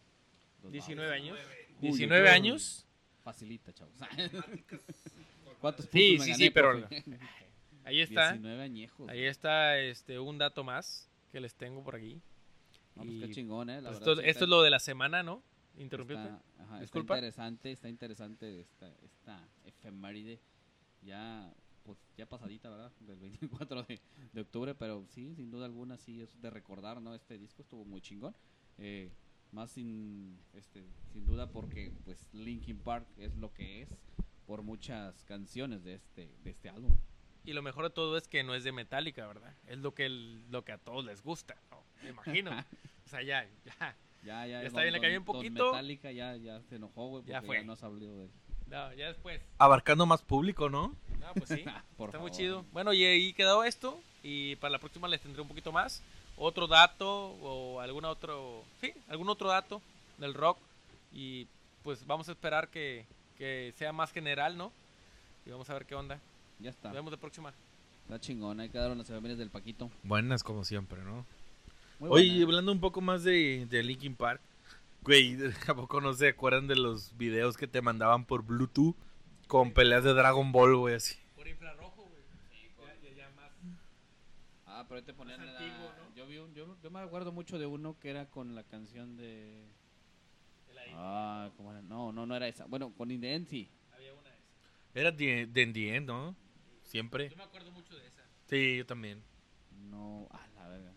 [0.62, 1.38] Dos- 19 años.
[1.80, 2.34] Uy, 19 uy, uy.
[2.34, 2.86] años.
[3.22, 3.94] Facilita, chavos.
[5.60, 6.88] ¿Cuántos puntos Sí, me sí, gané, sí, pero
[7.84, 8.32] ahí está.
[8.32, 9.08] 19 añejos.
[9.08, 12.20] Ahí está este un dato más que les tengo por aquí.
[12.94, 13.80] No, pues y, qué chingón, ¿eh?
[13.80, 15.42] La Pues verdad, esto esto es lo de la semana, ¿no?
[15.78, 16.22] Interrumpirte.
[16.24, 17.14] Está, ajá, Disculpa.
[17.14, 20.40] está interesante, está interesante esta, esta efeméride.
[21.00, 21.52] Ya,
[21.84, 22.92] pues, ya pasadita, ¿verdad?
[23.00, 24.00] Del 24 de,
[24.32, 27.14] de octubre, pero sí, sin duda alguna, sí es de recordar, ¿no?
[27.14, 28.34] Este disco estuvo muy chingón.
[28.78, 29.10] Eh,
[29.52, 33.88] más sin, este, sin duda porque, pues, Linkin Park es lo que es
[34.46, 36.96] por muchas canciones de este, de este álbum.
[37.44, 39.54] Y lo mejor de todo es que no es de Metallica, ¿verdad?
[39.66, 41.82] Es lo que el- lo que a todos les gusta, ¿no?
[42.02, 42.50] Me imagino.
[43.06, 43.96] o sea, ya, ya.
[44.24, 45.72] Ya, ya, Ya está bien, le cambié un poquito.
[45.72, 47.64] Metallica ya, ya se enojó, güey, porque Ya ya, fue.
[47.64, 48.30] no has hablado de él.
[48.68, 49.42] No, ya después.
[49.58, 50.94] Abarcando más público, ¿no?
[51.18, 51.64] No, pues sí.
[51.96, 52.64] Por Está muy chido.
[52.72, 54.00] Bueno, y ahí quedó esto.
[54.22, 56.02] Y para la próxima les tendré un poquito más.
[56.44, 57.08] Otro dato
[57.40, 58.64] o algún otro.
[58.80, 59.80] Sí, algún otro dato
[60.18, 60.58] del rock.
[61.12, 61.46] Y
[61.84, 63.06] pues vamos a esperar que,
[63.38, 64.72] que sea más general, ¿no?
[65.46, 66.18] Y vamos a ver qué onda.
[66.58, 66.88] Ya está.
[66.88, 67.52] Nos vemos la próxima.
[68.04, 69.90] Está chingón, ahí quedaron las efemérides del Paquito.
[70.02, 71.24] Buenas como siempre, ¿no?
[72.00, 72.44] Muy Oye, buena.
[72.46, 74.40] hablando un poco más de, de Linkin Park,
[75.02, 75.36] güey,
[75.68, 78.96] ¿a poco no se acuerdan de los videos que te mandaban por Bluetooth
[79.46, 81.16] con peleas de Dragon Ball, güey, así?
[81.36, 82.22] Por infrarrojo, güey.
[82.80, 83.50] Ya, ya, ya más.
[84.66, 86.01] Ah, pero ahí te ponían Más la- antiguo, ¿no?
[86.22, 89.16] Yo, vi un- yo, yo me acuerdo mucho de uno que era con la canción
[89.16, 89.66] de...
[90.68, 90.96] de la India.
[90.98, 91.82] Ah, ¿cómo era?
[91.82, 92.66] No, no, no era esa.
[92.66, 93.70] Bueno, con Indien sí.
[93.92, 94.50] Había una de esas.
[94.94, 96.36] Era de, de In the End, ¿no?
[96.82, 97.28] Siempre.
[97.28, 98.22] Yo me acuerdo mucho de esa.
[98.46, 99.22] Sí, yo también.
[99.90, 100.92] No, ah, la verga.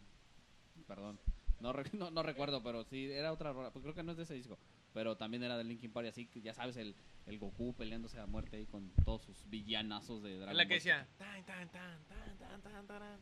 [0.87, 1.19] Perdón.
[1.59, 3.71] No, re- no, no recuerdo, pero sí, era otra rola.
[3.71, 4.57] Pues creo que no es de ese disco.
[4.93, 8.19] Pero también era de Linkin Park, y así que ya sabes, el, el Goku peleándose
[8.19, 11.07] a muerte ahí con todos sus villanazos de Dragon Es la que decía.
[11.17, 13.19] Tan, tan, tan, tan, tan, tan, tan.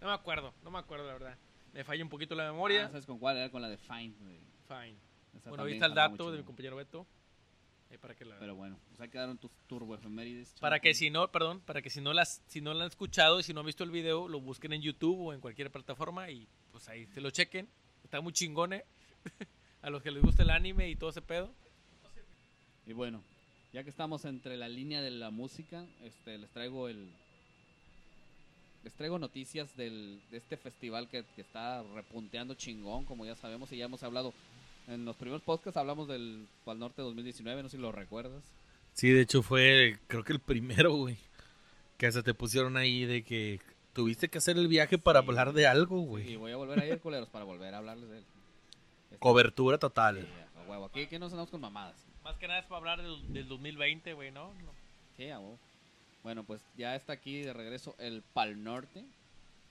[0.00, 1.38] No me acuerdo, no me acuerdo la verdad.
[1.72, 2.88] Me falla un poquito la Ah, memoria.
[2.88, 3.36] ¿Sabes con cuál?
[3.36, 4.14] Era con la de Fine.
[4.66, 4.96] Fine.
[5.36, 7.06] Esa Bueno, ahí está el dato mucho, de mi compañero Beto.
[7.90, 10.54] Ahí para que la Pero bueno, pues ahí quedaron tus turbo efemérides.
[10.60, 13.40] Para que si no, perdón, para que si no las, si no la han escuchado
[13.40, 16.30] y si no han visto el video, lo busquen en YouTube o en cualquier plataforma
[16.30, 17.68] y pues ahí se lo chequen.
[18.04, 18.84] Está muy chingone.
[19.82, 21.50] A los que les gusta el anime y todo ese pedo.
[22.86, 23.22] Y bueno,
[23.72, 27.12] ya que estamos entre la línea de la música, este, les traigo el...
[28.88, 33.70] Les traigo noticias del, de este festival que, que está repunteando chingón, como ya sabemos,
[33.70, 34.32] y ya hemos hablado
[34.86, 38.42] en los primeros podcasts, hablamos del Pal Norte 2019, no sé si lo recuerdas.
[38.94, 41.18] Sí, de hecho fue, creo que el primero, güey.
[41.98, 43.60] Que hasta te pusieron ahí de que
[43.92, 45.26] tuviste que hacer el viaje para Sí.
[45.28, 46.36] hablar de algo, Y güey.
[46.36, 48.24] voy a volver a ir, culeros, para volver a hablarles de él.
[49.10, 50.26] Este, Cobertura sí, total.
[50.56, 50.86] a huevo.
[50.86, 51.94] Aquí, aquí no sonamos con mamadas.
[52.24, 54.54] Más que nada es para hablar del, del 2020, güey, ¿no?
[54.54, 54.72] No.
[55.18, 55.58] Sí, a huevo.
[56.22, 59.04] Bueno, pues ya está aquí de regreso el Pal Norte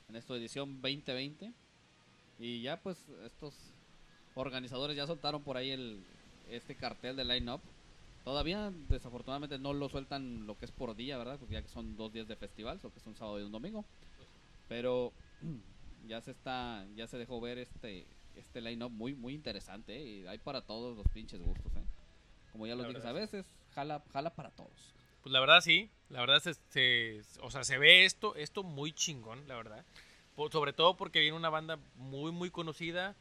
[0.10, 1.54] en esta edición 2020.
[2.40, 3.56] Y ya pues estos
[4.36, 6.04] organizadores ya soltaron por ahí el
[6.50, 7.62] este cartel de line-up.
[8.24, 11.38] Todavía desafortunadamente no lo sueltan lo que es por día, ¿verdad?
[11.40, 13.52] Porque ya que son dos días de festival, o que es un sábado y un
[13.52, 13.86] domingo.
[14.68, 15.14] Pero
[16.08, 18.06] ya se está, ya se dejó ver este
[18.36, 20.06] este line-up muy muy interesante ¿eh?
[20.06, 21.86] y hay para todos los pinches gustos, ¿eh?
[22.52, 24.94] Como ya lo dije a veces, jala, jala para todos.
[25.22, 28.94] Pues la verdad sí, la verdad se, se- o sea, se ve esto, esto muy
[28.94, 29.86] chingón, la verdad.
[30.52, 33.16] Sobre todo porque viene una banda muy, muy conocida,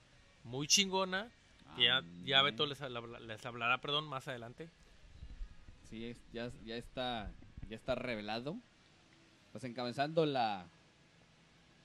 [0.45, 1.31] muy chingona.
[1.79, 2.43] ya, ya.
[2.43, 4.71] Beto les, les hablará, perdón, más adelante.
[5.89, 7.31] Sí, ya, ya está
[7.69, 8.57] ya está revelado
[9.53, 10.69] Pues encabezando la,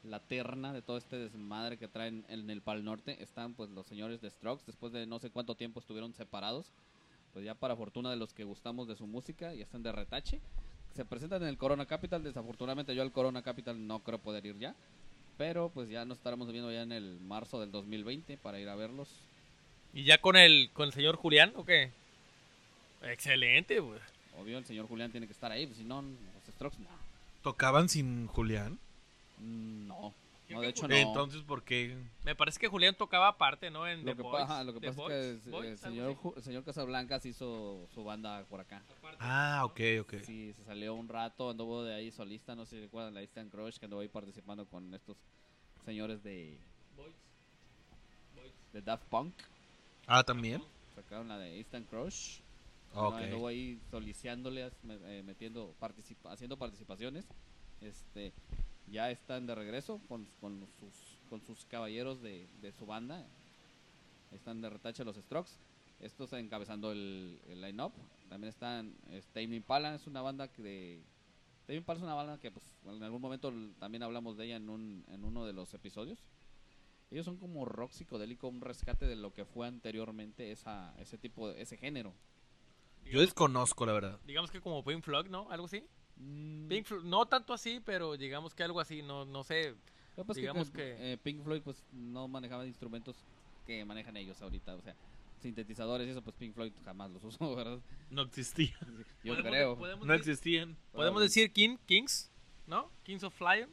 [0.04, 3.86] la terna de todo este desmadre que traen en el Pal Norte están pues los
[3.88, 6.72] señores de Strokes, después de no sé cuánto tiempo estuvieron separados,
[7.34, 10.40] pues ya para fortuna de los que gustamos de su música, ya están de retache.
[10.96, 14.58] Se presentan en el Corona Capital, desafortunadamente yo al Corona Capital no creo poder ir
[14.60, 14.76] ya,
[15.38, 18.76] pero pues ya nos estaremos viendo ya en el marzo del 2020 para ir a
[18.76, 19.10] verlos.
[19.94, 21.92] ¿Y ya con el, con el señor Julián o qué?
[23.04, 24.00] Excelente, güey.
[24.40, 26.90] Obvio, el señor Julián tiene que estar ahí, pues si no, los Strokes no.
[27.44, 28.78] ¿Tocaban sin Julián?
[29.40, 30.14] Mm, No,
[30.52, 31.10] no, creo de hecho que- no.
[31.10, 31.98] Entonces, ¿por qué?
[32.24, 33.88] Me parece que Julián tocaba aparte, ¿no?
[33.88, 34.42] En lo The que, Boys.
[34.42, 37.88] pasa, lo que The pasa Boys, es que Boys, el señor, el señor Casablancas hizo
[37.94, 38.84] su banda por acá.
[39.20, 40.14] Ah, ok, ok.
[40.24, 43.52] Sí, se salió un rato, anduvo de ahí solista, no sé si recuerdan la Instant
[43.52, 45.18] Crush, que anduvo ahí participando con estos
[45.86, 46.58] señores de,
[46.96, 47.16] Boys.
[48.36, 48.54] Boys.
[48.74, 49.34] de Daft Punk.
[50.08, 50.62] Ah, también.
[50.96, 52.40] Sacaron la de Instant Crush.
[52.94, 53.14] Ok.
[53.14, 57.26] Bueno, Anduvo ahí soliciándole, eh, metiendo, participa- haciendo participaciones.
[57.80, 58.34] Este,
[58.92, 63.26] ya están de regreso con, con sus, con sus caballeros de, de su banda.
[64.32, 65.52] Están de retache los Strokes.
[66.00, 67.94] Estos encabezando el, el line-up.
[68.30, 71.02] También están eh, Tame Impala, es una banda que de...
[71.68, 74.70] Tame Impala es una banda que pues, en algún momento también hablamos de ella en,
[74.70, 76.20] un, en uno de los episodios.
[77.12, 81.50] Ellos son como rock psicodélico, un rescate de lo que fue anteriormente esa, ese tipo
[81.50, 82.14] de, ese género.
[83.06, 84.20] Yo desconozco, la verdad.
[84.26, 85.52] Digamos que como Pink Floyd, ¿no?
[85.52, 85.84] Algo así.
[86.22, 89.72] Mm, Pink Floyd, no tanto así, pero digamos que algo así, no, no sé.
[90.16, 93.16] Lo que pasa es digamos que, que- eh, Pink Floyd pues no manejaba instrumentos
[93.66, 94.96] que manejan ellos ahorita, o sea,
[95.40, 97.80] sintetizadores y eso pues Pink Floyd jamás los usó, ¿verdad?
[98.10, 98.78] No existían.
[99.24, 99.78] Yo Podemos- creo.
[99.78, 100.78] Podemos, No existían.
[100.92, 102.32] podemos decir King, Kings,
[102.68, 102.92] ¿no?
[103.04, 103.70] Kings of Lion.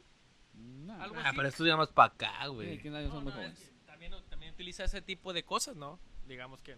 [0.53, 1.35] No, algo Ah, así.
[1.37, 2.79] pero esto ya más para acá, güey.
[2.79, 3.61] quién sabe, son No, muy no, jóvenes.
[3.61, 5.99] es- también, también utiliza ese tipo de cosas, ¿no?
[6.27, 6.77] Digamos que.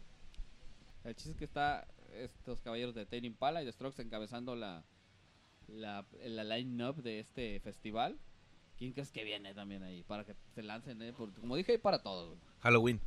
[1.04, 4.84] El chiste es que está estos caballeros de Tame Impala y de Strokes encabezando la
[5.68, 8.18] la, la line-up de este festival.
[8.78, 10.04] ¿Quién crees que viene también ahí?
[10.04, 11.14] Para que se lancen, ¿eh?
[11.14, 12.30] Por- como dije, para todos.
[12.30, 12.40] güey.
[12.62, 13.00] Halloween.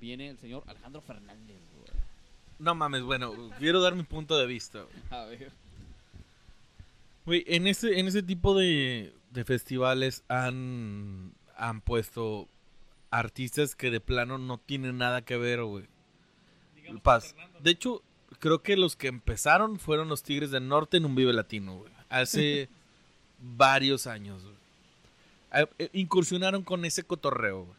[0.00, 1.86] Viene el señor Alejandro Fernández, güey.
[2.58, 4.82] No mames, bueno, quiero dar mi punto de vista.
[4.82, 4.94] güey.
[5.10, 5.52] A ver.
[7.26, 12.48] Güey, en ese, en ese tipo de, de festivales han, han puesto
[13.10, 15.84] artistas que de plano no tienen nada que ver, güey.
[17.02, 17.34] Paz.
[17.60, 18.02] De hecho,
[18.38, 21.92] creo que los que empezaron fueron los Tigres del Norte en un Vive Latino, güey.
[22.08, 22.68] Hace
[23.40, 24.56] varios años, güey.
[25.50, 27.78] Ah, eh, Incursionaron con ese cotorreo, güey.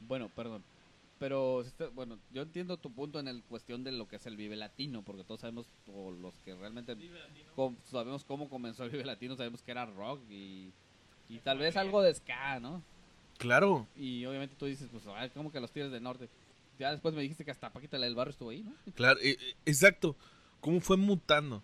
[0.00, 0.62] Bueno, perdón.
[1.18, 4.54] Pero, bueno, yo entiendo tu punto en el cuestión de lo que es el Vive
[4.54, 6.94] Latino, porque todos sabemos, o los que realmente
[7.90, 10.72] sabemos cómo comenzó el Vive Latino, sabemos que era rock y,
[11.30, 12.82] y tal vez algo de ska, ¿no?
[13.38, 13.86] Claro.
[13.96, 16.28] Y obviamente tú dices, pues, ay, ¿cómo que los Tigres del Norte?
[16.78, 18.74] Ya después me dijiste que hasta Paquita la del Barrio estuvo ahí, ¿no?
[18.94, 20.16] Claro, eh, eh, exacto.
[20.60, 21.62] Cómo fue mutando.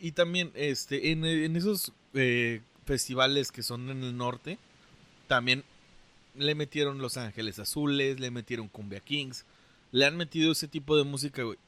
[0.00, 4.58] Y también, este, en, en esos eh, festivales que son en el norte,
[5.28, 5.64] también
[6.34, 9.44] le metieron Los Ángeles Azules, le metieron Cumbia Kings,
[9.92, 11.58] le han metido ese tipo de música, güey.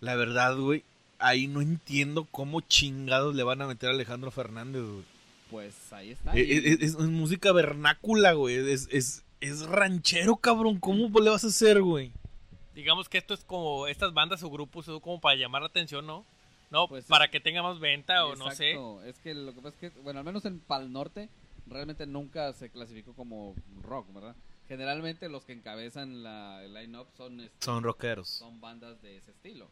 [0.00, 0.84] La verdad, güey,
[1.18, 5.04] ahí no entiendo cómo chingados le van a meter a Alejandro Fernández, güey.
[5.50, 6.32] Pues ahí está.
[6.34, 8.56] Es, es música vernácula, güey.
[8.56, 10.78] Es, es, ranchero, cabrón.
[10.78, 12.12] ¿Cómo le vas a hacer, güey?
[12.74, 16.06] Digamos que esto es como estas bandas o grupos, son como para llamar la atención,
[16.06, 16.24] ¿no?
[16.70, 18.70] No, Pues para es- que tenga más venta o no sé.
[18.72, 19.02] Exacto.
[19.04, 21.28] Es que lo que pasa es que, bueno, al menos en Pal Norte,
[21.66, 24.36] realmente nunca se clasificó como rock, ¿verdad?
[24.68, 28.28] Generalmente los que encabezan la el line-up son, este, Son rockeros.
[28.28, 29.68] son bandas de ese estilo.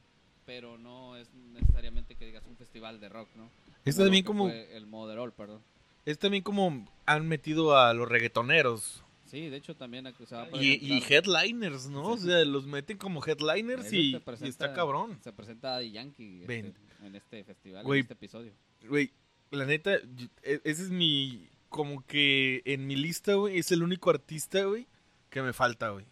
[0.46, 3.50] Pero no es necesariamente que digas un festival de rock, ¿no?
[3.84, 5.60] Es también como, El Moderol, perdón.
[6.06, 9.02] es también como han metido a los reggaetoneros.
[9.26, 12.12] Sí, de hecho también se va a Y, y headliners, ¿no?
[12.12, 15.18] O sea, los meten como headliners y, está cabrón.
[15.22, 18.00] Se presenta Daddy Yankee este, en este festival, Güey.
[18.00, 18.52] en este episodio.
[18.88, 19.12] Güey,
[19.50, 21.48] la neta, e- ese es mi.
[21.68, 24.86] Como que en mi lista, güey, es el único artista, güey,
[25.28, 26.06] que me falta, güey.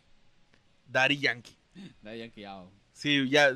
[0.89, 1.57] Daddy Yankee.
[2.03, 3.53] Daddy Yankee, ah, Sí, ya,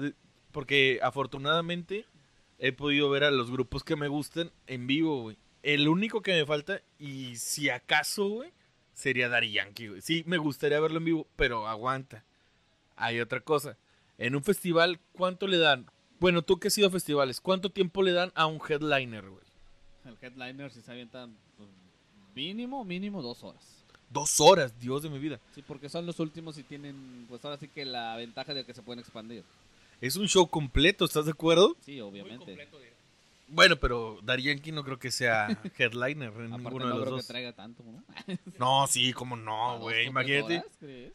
[0.52, 2.06] porque afortunadamente
[2.58, 5.36] he podido ver a los grupos que me gustan en vivo, güey.
[5.62, 8.52] El único que me falta, y si acaso, güey,
[8.98, 10.02] sería Daddy Yankee, güey.
[10.02, 12.24] Sí, me gustaría verlo en vivo, pero aguanta.
[12.96, 13.76] Hay otra cosa.
[14.18, 15.86] En un festival, ¿cuánto le dan?
[16.18, 19.44] Bueno, tú que has ido a festivales, ¿cuánto tiempo le dan a un headliner, güey?
[20.04, 21.68] El headliner si se avientan pues,
[22.34, 23.84] mínimo, mínimo dos horas.
[24.10, 25.38] Dos horas, Dios de mi vida.
[25.54, 28.74] Sí, porque son los últimos y tienen, pues ahora sí que la ventaja de que
[28.74, 29.44] se pueden expandir.
[30.00, 31.76] Es un show completo, ¿estás de acuerdo?
[31.84, 32.44] Sí, Muy obviamente.
[32.46, 32.92] completo, diré.
[33.48, 37.02] Bueno, pero Daddy Yankee no creo que sea headliner en Aparte ninguno no de los
[37.04, 37.26] creo dos.
[37.26, 38.04] que traiga tanto, ¿no?
[38.58, 40.06] No, sí, como ¿A no, güey.
[40.06, 40.58] Imagínate.
[40.58, 41.12] horas, ¿crees?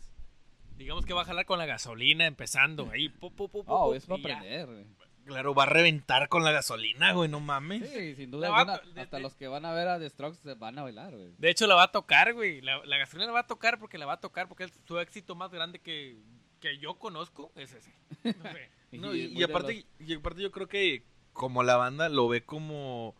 [0.78, 3.10] Digamos que va a jalar con la gasolina empezando ahí.
[3.10, 4.66] pu, pu, pu, Oh, es para aprender.
[4.66, 4.86] güey.
[5.26, 7.90] Claro, va a reventar con la gasolina, güey, no mames.
[7.90, 10.40] Sí, sin duda alguna, de- hasta de- los que van a ver a The Strokes
[10.42, 11.34] se van a bailar, güey.
[11.38, 12.60] De hecho, la va a tocar, güey.
[12.60, 15.00] La, la gasolina la va a tocar porque la va a tocar porque es su
[15.00, 16.18] éxito más grande que,
[16.60, 17.94] que yo conozco es ese.
[18.44, 18.70] No sé.
[18.98, 23.16] No, y, aparte, y aparte yo creo que como la banda lo ve como,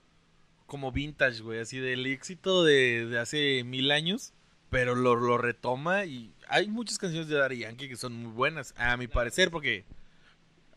[0.66, 4.34] como vintage, güey, así del éxito de, de hace mil años,
[4.70, 8.74] pero lo, lo retoma y hay muchas canciones de Daddy Yankee que son muy buenas,
[8.78, 9.86] a mi parecer, porque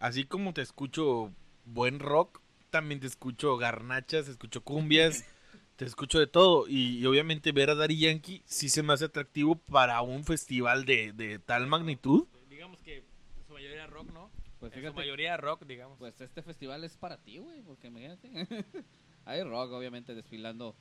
[0.00, 1.32] así como te escucho
[1.64, 5.24] buen rock, también te escucho garnachas, escucho cumbias,
[5.76, 9.06] te escucho de todo y, y obviamente ver a Daddy Yankee sí se me hace
[9.06, 12.26] atractivo para un festival de, de tal magnitud.
[12.48, 13.04] Digamos que
[13.46, 14.30] su mayoría rock, ¿no?
[14.60, 15.98] Pues En su mayoría rock, digamos.
[15.98, 18.30] pues este festival es para ti, güey, porque imagínate.
[19.24, 20.74] Hay rock, obviamente, desfilando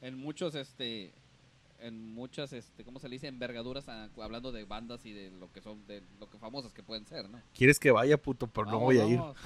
[0.00, 1.12] en muchos, este,
[1.78, 3.28] en muchas, este, ¿cómo se le dice?
[3.28, 6.82] Envergaduras, ah, hablando de bandas y de lo que son, de lo que famosas que
[6.82, 7.40] pueden ser, ¿no?
[7.54, 8.46] ¿Quieres que vaya, puto?
[8.46, 9.18] Pero no Vamos, voy a ir.
[9.18, 9.36] Vamos,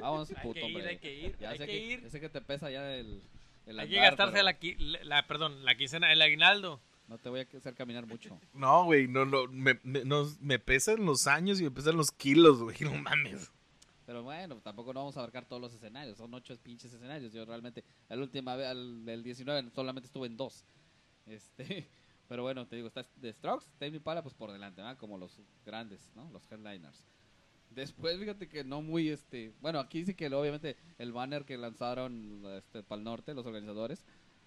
[0.00, 0.88] Vamos, Hay puto, que ir, hombre.
[0.88, 2.02] hay que ir, Ya hay sé que que, ir.
[2.02, 3.22] ya sé que te pesa ya el,
[3.66, 6.80] el Hay que andar, gastarse pero la, la, perdón, la quincena, el aguinaldo.
[7.08, 8.38] No te voy a hacer caminar mucho.
[8.54, 12.10] No, güey, no, no, me, me, no, me pesan los años y me pesan los
[12.10, 13.50] kilos, güey, no mames.
[14.06, 16.18] Pero bueno, tampoco no vamos a abarcar todos los escenarios.
[16.18, 17.32] Son ocho pinches escenarios.
[17.32, 20.64] Yo realmente, la última vez, el 19, solamente estuve en dos.
[21.26, 21.88] Este,
[22.28, 24.98] pero bueno, te digo, está The Strokes, Tame Impala, pues por delante, ¿verdad?
[24.98, 26.28] Como los grandes, ¿no?
[26.30, 27.04] Los headliners.
[27.70, 29.52] Después, fíjate que no muy, este...
[29.60, 34.04] Bueno, aquí dice que obviamente el banner que lanzaron este, para el norte, los organizadores,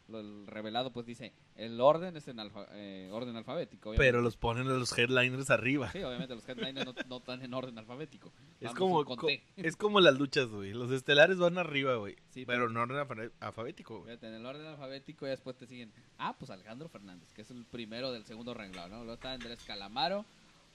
[0.10, 3.90] el revelado, pues dice, el orden es en alfa- eh, orden alfabético.
[3.90, 4.08] obviamente.
[4.08, 5.92] Pero los ponen a los headliners arriba.
[5.92, 8.32] Sí, obviamente los headliners no, no están en orden alfabético.
[8.62, 10.72] Es como, co- es como las luchas, güey.
[10.74, 12.16] Los estelares van arriba, güey.
[12.30, 14.18] Sí, pero no en orden alfa- alfabético, güey.
[14.22, 15.92] En el orden alfabético y después te siguen.
[16.18, 18.98] Ah, pues Alejandro Fernández, que es el primero del segundo renglado, ¿no?
[19.00, 20.26] Luego está Andrés Calamaro,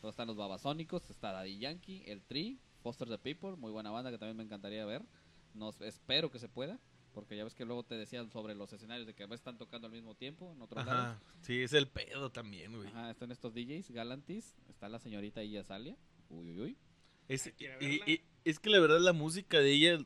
[0.02, 4.10] luego están los Babasónicos, está Daddy Yankee, El Tri, Foster the People, muy buena banda
[4.10, 5.02] que también me encantaría ver.
[5.54, 6.78] Nos, espero que se pueda,
[7.12, 9.58] porque ya ves que luego te decían sobre los escenarios de que a veces están
[9.58, 10.72] tocando al mismo tiempo en lados.
[10.76, 11.20] Ajá.
[11.42, 12.88] Sí, es el pedo también, güey.
[12.88, 15.96] Ajá, están estos DJs, Galantis, está la señorita Iya Salia.
[16.28, 16.76] Uy, uy, uy.
[17.28, 19.98] Es, y- es que la verdad la música de ella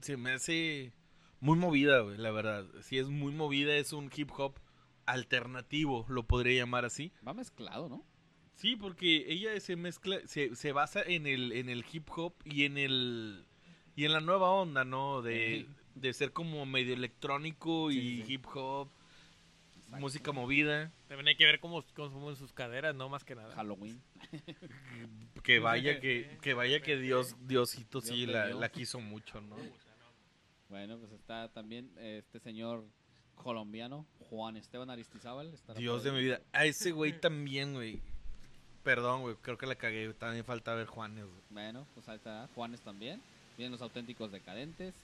[0.00, 0.92] se me hace
[1.40, 2.66] muy movida, güey, la verdad.
[2.82, 4.58] Sí, es muy movida, es un hip hop
[5.06, 7.12] alternativo, lo podría llamar así.
[7.26, 8.04] Va mezclado, ¿no?
[8.54, 12.64] Sí, porque ella se mezcla, se, se basa en el, en el hip hop y
[12.64, 13.46] en el
[13.94, 15.22] y en la nueva onda, ¿no?
[15.22, 15.74] De, Sí.
[16.00, 18.32] De ser como medio electrónico Sí, y sí, sí.
[18.34, 18.88] hip hop,
[19.76, 20.00] Exacto.
[20.00, 20.92] música movida.
[21.08, 23.54] También hay que ver cómo, mueven sus caderas, no más que nada.
[23.54, 24.00] Halloween.
[25.42, 29.56] Que vaya que, que vaya que Dios, Diosito sí Dios la, quiso mucho, ¿no?
[30.68, 32.84] Bueno, pues está también este señor
[33.34, 35.50] colombiano, Juan Esteban Aristizábal.
[35.76, 36.42] Dios de mi vida.
[36.52, 38.02] A ese güey también, güey.
[38.82, 40.12] Perdón, güey, creo que la cagué.
[40.14, 41.40] También falta ver Juanes, güey.
[41.50, 43.20] Bueno, pues ahí está Juanes también.
[43.56, 44.94] Vienen los auténticos decadentes.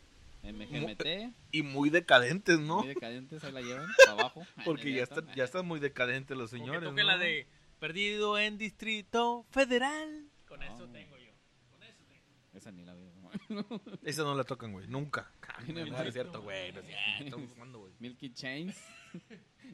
[0.52, 1.34] MGMT.
[1.52, 2.78] Y muy decadentes, ¿no?
[2.78, 4.46] Muy decadentes, ahí la llevan, para abajo.
[4.64, 5.20] Porque ya está.
[5.20, 6.82] están, ya están muy decadentes los señores.
[6.90, 7.12] toquen ¿no?
[7.12, 7.46] la de
[7.78, 10.28] Perdido en Distrito Federal.
[10.46, 10.66] Con No.
[10.66, 11.32] eso tengo yo.
[11.70, 12.24] Con eso tengo.
[12.52, 13.12] Esa ni la veo.
[13.14, 13.66] ¿no?
[14.02, 14.86] Esa no la tocan, güey.
[14.88, 15.30] Nunca.
[15.68, 16.72] No, es cierto, güey.
[16.72, 17.38] No es cierto.
[17.78, 17.92] Güey.
[18.00, 18.76] Milky Chains.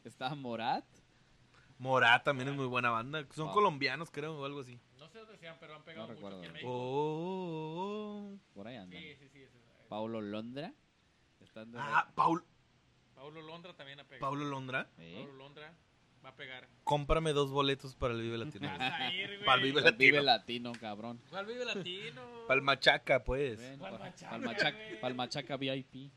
[0.05, 0.85] está Morat.
[1.79, 3.27] Morat también es muy buena banda.
[3.35, 3.53] Son Ah.
[3.53, 4.79] colombianos, creo, o algo así.
[4.99, 6.39] No sé dónde sean, pero han pegado No mucho recuerdo.
[6.41, 6.71] aquí en Oh, México.
[6.71, 8.39] oh, oh.
[8.55, 9.01] Por ahí andan.
[9.01, 9.40] Sí, sí, sí.
[9.91, 10.73] Paulo Londra.
[11.41, 12.45] Están de Ah, Paul,
[13.15, 14.21] Paulo Londra también ha pegado.
[14.21, 14.89] Paulo Londra.
[14.97, 15.13] Sí.
[15.17, 15.75] Paulo Londra
[16.25, 16.69] va a pegar.
[16.85, 18.69] Cómprame dos boletos para el Vive Latino.
[18.69, 19.45] Vas a ir, güey.
[19.45, 20.71] Para el Vive El Vive Latino.
[20.71, 21.21] Latino, cabrón.
[21.29, 22.23] ¿Cuál vive latino?
[22.47, 23.59] Para el Machaca, pues.
[23.59, 25.01] Ven, ¿Cuál pa- machaca, pa'l machaca, güey?
[25.01, 26.13] pa'l machaca VIP.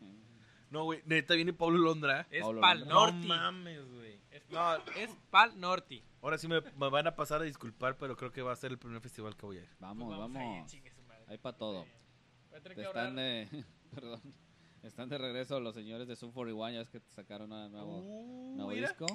[0.69, 1.01] No, güey.
[1.05, 2.27] Neta viene Paulo Londra.
[2.29, 2.93] Es Paulo Pal Londra.
[2.95, 3.17] Norte.
[3.19, 4.19] No mames, güey.
[4.31, 6.03] Es, No, es Pal Norte.
[6.21, 8.71] ahora sí me, me van a pasar a disculpar, pero creo que va a ser
[8.71, 9.69] el primer festival que voy a ir.
[9.79, 10.37] Vamos, Pues vamos.
[10.41, 11.25] a ir, chingue su madre.
[11.27, 11.85] Hay para todo.
[12.53, 13.47] Voy a tener que Están de,
[13.95, 14.21] perdón,
[14.83, 18.55] están de regreso los señores de Sum 41, ya es que sacaron un nuevo, Uh,
[18.55, 19.07] nuevo disco.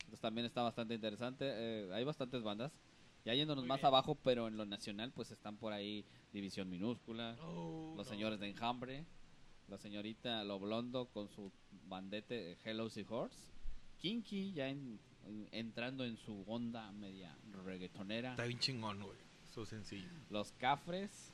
[0.00, 1.44] Entonces también está bastante interesante.
[1.48, 2.72] eh, hay bastantes bandas.
[3.24, 3.86] Ya yéndonos Muy más bien.
[3.86, 8.12] abajo, pero en lo nacional, pues están por ahí División Minúscula, Oh, los no.
[8.12, 9.04] señores de Enjambre,
[9.68, 11.52] la señorita Lo Blondo con su
[11.86, 13.52] bandete eh, Hello Horse,
[13.98, 18.30] Kinky ya en- en- entrando en su onda media reggaetonera.
[18.32, 19.18] Está bien chingón, güey.
[19.44, 20.08] Eso sencillo.
[20.30, 21.32] Los Cafres,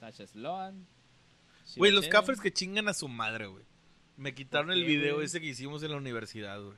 [0.00, 0.86] Sasha Sloan.
[1.76, 3.64] Güey, los cafres que chingan a su madre, güey.
[4.16, 5.26] Me quitaron ¿Por el video güey?
[5.26, 6.76] ese que hicimos en la universidad, güey.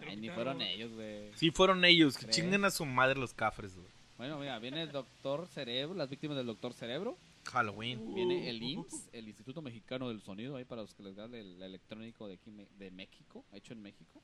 [0.00, 1.32] Ay, ni fueron ellos, güey.
[1.34, 3.88] Sí, fueron ellos, que chingan a su madre los cafres, güey.
[4.16, 7.16] Bueno, mira, viene el Doctor Cerebro, las víctimas del Doctor Cerebro.
[7.44, 8.14] Halloween.
[8.14, 11.34] Viene el IMSS, el Instituto Mexicano del Sonido, ahí para los que les da el,
[11.34, 14.22] el electrónico de aquí de México, hecho en México.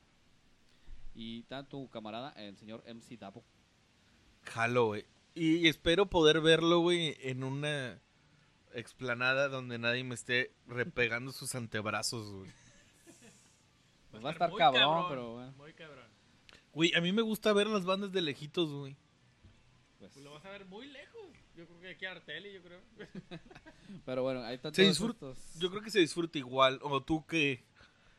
[1.15, 3.43] Y está tu camarada, el señor MC Davo.
[4.43, 5.05] Jalo, güey.
[5.35, 7.99] Y espero poder verlo, güey, en una...
[8.73, 12.51] explanada donde nadie me esté repegando sus antebrazos, güey.
[14.11, 15.53] Pues va a estar muy cabrón, pero bueno.
[15.57, 16.05] Muy cabrón.
[16.73, 18.95] Güey, a mí me gusta ver las bandas de lejitos, güey.
[19.99, 20.11] pues.
[20.13, 21.21] Pues lo vas a ver muy lejos.
[21.55, 22.79] Yo creo que aquí a Arteli, yo creo.
[24.05, 26.79] Pero bueno, ahí están Se disfruta- Yo creo que se disfruta igual.
[26.83, 27.63] O tú que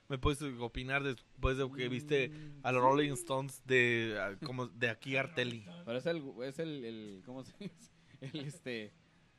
[0.09, 4.91] me puedes opinar después de que viste Mm, a los Rolling Stones de como de
[4.91, 5.65] aquí a Arteli.
[5.87, 7.91] Pero es el, es el, el ¿cómo se dice?
[8.21, 8.93] El, este,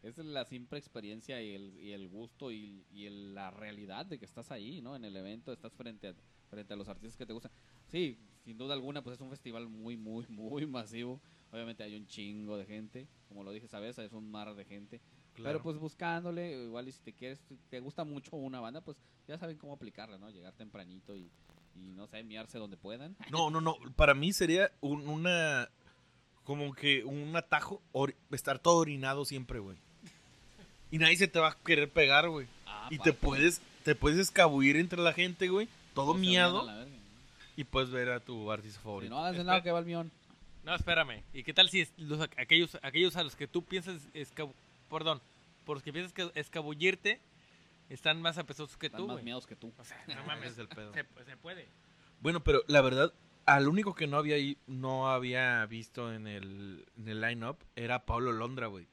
[0.03, 4.17] es la simple experiencia y el, y el gusto y, y el- la realidad de
[4.19, 4.95] que estás ahí, ¿no?
[4.95, 6.15] En el evento, estás frente a,
[6.49, 7.51] frente a los artistas que te gustan.
[7.87, 11.21] Sí, sin duda alguna, pues es un festival muy, muy, muy masivo.
[11.51, 13.97] Obviamente hay un chingo de gente, como lo dije, ¿sabes?
[13.99, 15.01] Es un mar de gente.
[15.35, 18.97] Pero pues buscándole, igual y si te quieres, te gusta mucho una banda, pues
[19.27, 20.29] ya saben cómo aplicarla, ¿no?
[20.29, 21.31] Llegar tempranito y,
[21.75, 23.15] y no sé, miarse donde puedan.
[23.31, 23.75] No, no, no.
[23.95, 25.69] Para mí sería un- una.
[26.43, 27.81] Como que un atajo.
[28.31, 29.77] estar todo orinado siempre, güey.
[30.91, 32.47] Y nadie se te va a querer pegar, güey.
[32.67, 35.67] Ah, Y te puedes, te puedes escabullir entre la gente, güey.
[35.93, 36.65] Todo se miado.
[36.65, 36.85] verga.
[37.57, 39.13] Y puedes ver a tu artista Si favorito.
[39.13, 40.11] no haces nada que va el mión.
[40.63, 41.23] No, espérame.
[41.33, 44.53] ¿Y qué tal si es- los, aquellos, aquellos a los que tú piensas, escab-
[44.89, 45.21] perdón,
[45.65, 47.19] por los que piensas que escabullirte,
[47.89, 49.25] están más apestosos que Están tú, más güey?
[49.25, 49.73] miados que tú.
[49.77, 50.51] O sea, no mames.
[50.53, 50.93] Es el pedo.
[50.93, 51.67] Se, se puede.
[52.21, 53.13] Bueno, pero la verdad,
[53.45, 54.37] al único que no había
[54.67, 58.87] no había visto en el, en el line-up era Pablo Londra, güey.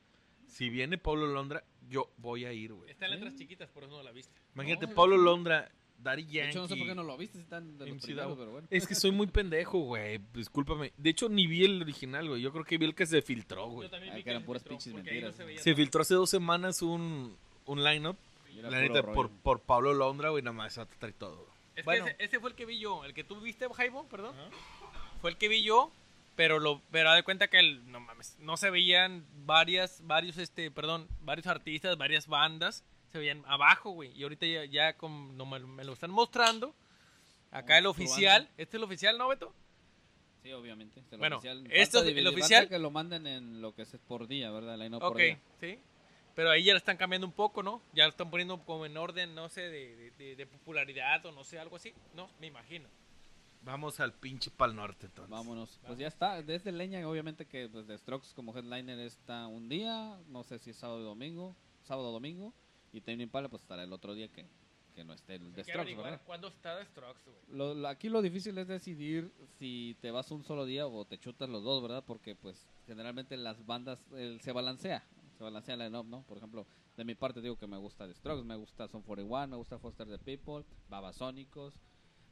[0.49, 2.91] Si viene Pablo Londra, yo voy a ir, güey.
[2.91, 4.32] Está en letras chiquitas, por eso no la viste.
[4.55, 6.39] Imagínate, No, Pablo Londra, Daddy Yankee.
[6.41, 8.51] De hecho, no sé por qué no lo viste si están de los primeros, pero
[8.53, 8.68] bueno.
[8.70, 10.20] Es que soy muy pendejo, güey.
[10.32, 10.93] Discúlpame.
[10.97, 12.41] De hecho, ni vi el original, güey.
[12.43, 13.89] Yo creo que vi el que se filtró, güey.
[13.89, 15.76] Yo también Ah, vi que eran se puras filtró, pinches mentiras, se veía Se todo.
[15.76, 17.36] filtró hace dos semanas un,
[17.66, 18.16] un line-up.
[18.55, 21.47] La neta, por, por Pablo Londra, güey, nada más va a traer todo.
[21.76, 22.07] Es Bueno.
[22.07, 23.05] que ese, ese fue el que vi yo.
[23.05, 24.34] El que tú viste, Jaibo, perdón.
[25.20, 25.93] Fue el que vi yo.
[26.39, 30.70] Pero lo pero de cuenta que el, no mames, no se veían varias, varios, este,
[30.70, 34.12] perdón, varios artistas, varias bandas, se veían abajo, güey.
[34.16, 36.76] Y ahorita ya, ya como no me, me lo están mostrando.
[37.51, 39.53] Acá el oficial, este es el oficial, ¿no, Beto?
[40.45, 41.03] Sí, obviamente.
[41.11, 44.28] El Bueno, oficial, esto- falta el oficial- que lo manden en lo que es por
[44.28, 44.78] día, ¿verdad?
[44.78, 45.41] La no ok, por día.
[45.59, 45.80] sí.
[46.36, 47.82] Pero ahí ya lo están cambiando un poco, ¿no?
[47.95, 51.32] Ya lo están poniendo como en orden, no sé, de, de- de- de popularidad o
[51.32, 51.93] no sé, algo así.
[52.14, 52.89] No, me imagino.
[53.69, 55.31] Vamos al pinche Pal Norte, entonces.
[55.31, 55.79] Vámonos.
[55.87, 56.43] Pues ya está.
[56.43, 60.19] Desde Leña, obviamente que pues, The Strokes como headliner está un día.
[60.29, 61.55] No sé si es sábado o domingo.
[61.83, 62.55] Sábado o domingo.
[62.93, 64.47] Y Tame Impala pues estará el otro día que,
[64.95, 66.23] que no esté el que Strokes, averiguar ¿verdad?
[66.25, 67.37] ¿Cuándo está The Strokes, güey?
[67.59, 71.19] Lo, lo- aquí lo difícil es decidir si te vas un solo día o te
[71.19, 72.03] chutas los dos, ¿verdad?
[72.07, 75.07] Porque pues generalmente las bandas el- se balancea,
[75.37, 76.23] se balancea la line ¿no?
[76.23, 76.66] Por ejemplo,
[76.97, 79.79] de mi parte digo que me gusta The Strokes, me gusta Son 41, me gusta
[79.79, 81.75] Foster the People, Babasónicos,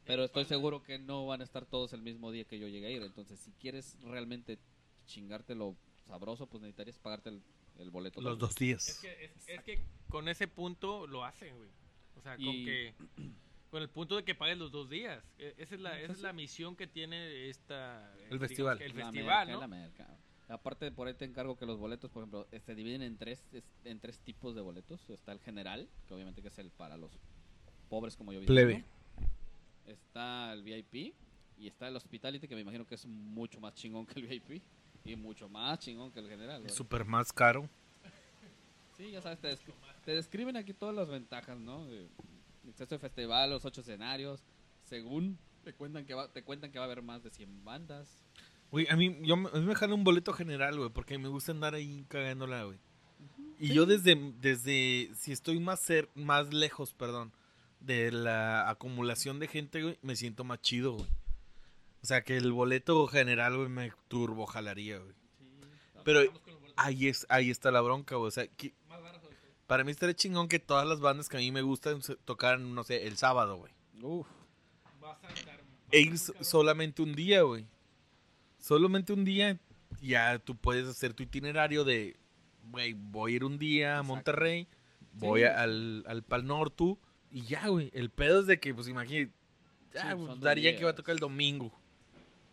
[0.07, 2.87] pero estoy seguro que no van a estar todos el mismo día que yo llegue
[2.87, 4.57] a ir, entonces si quieres realmente
[5.05, 5.75] chingarte lo
[6.07, 7.41] sabroso, pues necesitarías pagarte el,
[7.79, 8.21] el boleto.
[8.21, 8.87] Los dos días.
[8.87, 11.69] Es que, es, es que con ese punto lo hacen, güey.
[12.15, 12.93] O sea, con Y- que
[13.69, 15.23] con el punto de que pagues los dos días.
[15.37, 16.23] E- Esa es la, Pues esa es sí.
[16.23, 18.81] la misión que tiene esta eh, El festival.
[18.81, 20.17] el La festival, merca, ¿no?
[20.47, 20.55] la.
[20.55, 23.45] Aparte, por ahí te encargo que los boletos, por ejemplo, eh, se dividen en tres,
[23.51, 25.09] es- en tres tipos de boletos.
[25.09, 27.11] Está el general, que obviamente que es el para los
[27.89, 28.45] pobres como yo.
[28.45, 28.85] Plebe.
[29.87, 31.15] Está el VIP
[31.57, 34.61] y está el hospitality, que me imagino que es mucho más chingón que el VIP
[35.05, 36.65] y mucho más chingón que el general.
[36.65, 37.69] Es súper más caro.
[38.97, 39.73] Sí, ya sabes, te, descri-
[40.05, 41.85] te describen aquí todas las ventajas, ¿no?
[41.85, 42.07] De,
[42.67, 44.41] exceso de festival, los ocho escenarios,
[44.83, 48.09] según te cuentan que va, te cuentan que va a haber más de 100 bandas.
[48.71, 51.27] Güey, a mí, yo, me- a mí me jala un boleto general, güey, porque me
[51.29, 52.79] gusta andar ahí cagándola, güey.
[53.59, 57.31] Y yo desde, desde, si estoy más cer más lejos, perdón,
[57.79, 61.07] de la acumulación de gente, güey, me siento más chido, güey.
[62.01, 65.13] O sea, que el boleto general, güey, me turbo jalaría, güey.
[66.03, 66.21] Pero
[66.75, 68.27] ahí, es, ahí está la bronca, güey.
[68.27, 68.73] O sea, que-
[69.65, 72.83] para mí estaría chingón que todas las bandas que a mí me gustan tocaran, no
[72.85, 73.73] sé, el sábado, güey.
[74.01, 74.27] Uf.
[75.01, 75.59] Vas a estar-
[75.91, 77.65] E ir so- solamente un día, güey.
[78.59, 79.59] Solamente un día,
[80.01, 82.15] ya tú puedes hacer tu itinerario de,
[82.71, 84.07] güey, voy a ir un día a Exacto.
[84.13, 84.67] Monterrey,
[85.13, 85.45] voy Sí.
[85.45, 86.95] a- al, al Pal Norte
[87.31, 87.89] y ya, güey.
[87.93, 89.31] El pedo es de que, pues imagínate,
[89.93, 91.71] ya, pues, Daría que va a tocar el domingo.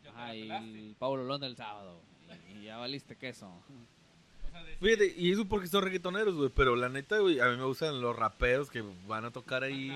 [0.09, 2.01] Ajá, la y Pablo Londra el sábado.
[2.49, 3.53] Y, y ya valiste queso.
[4.81, 8.01] Fíjate, y eso porque son reggaetoneros, güey, pero la neta, güey, a mí me gustan
[8.01, 9.93] los raperos que van a tocar ahí,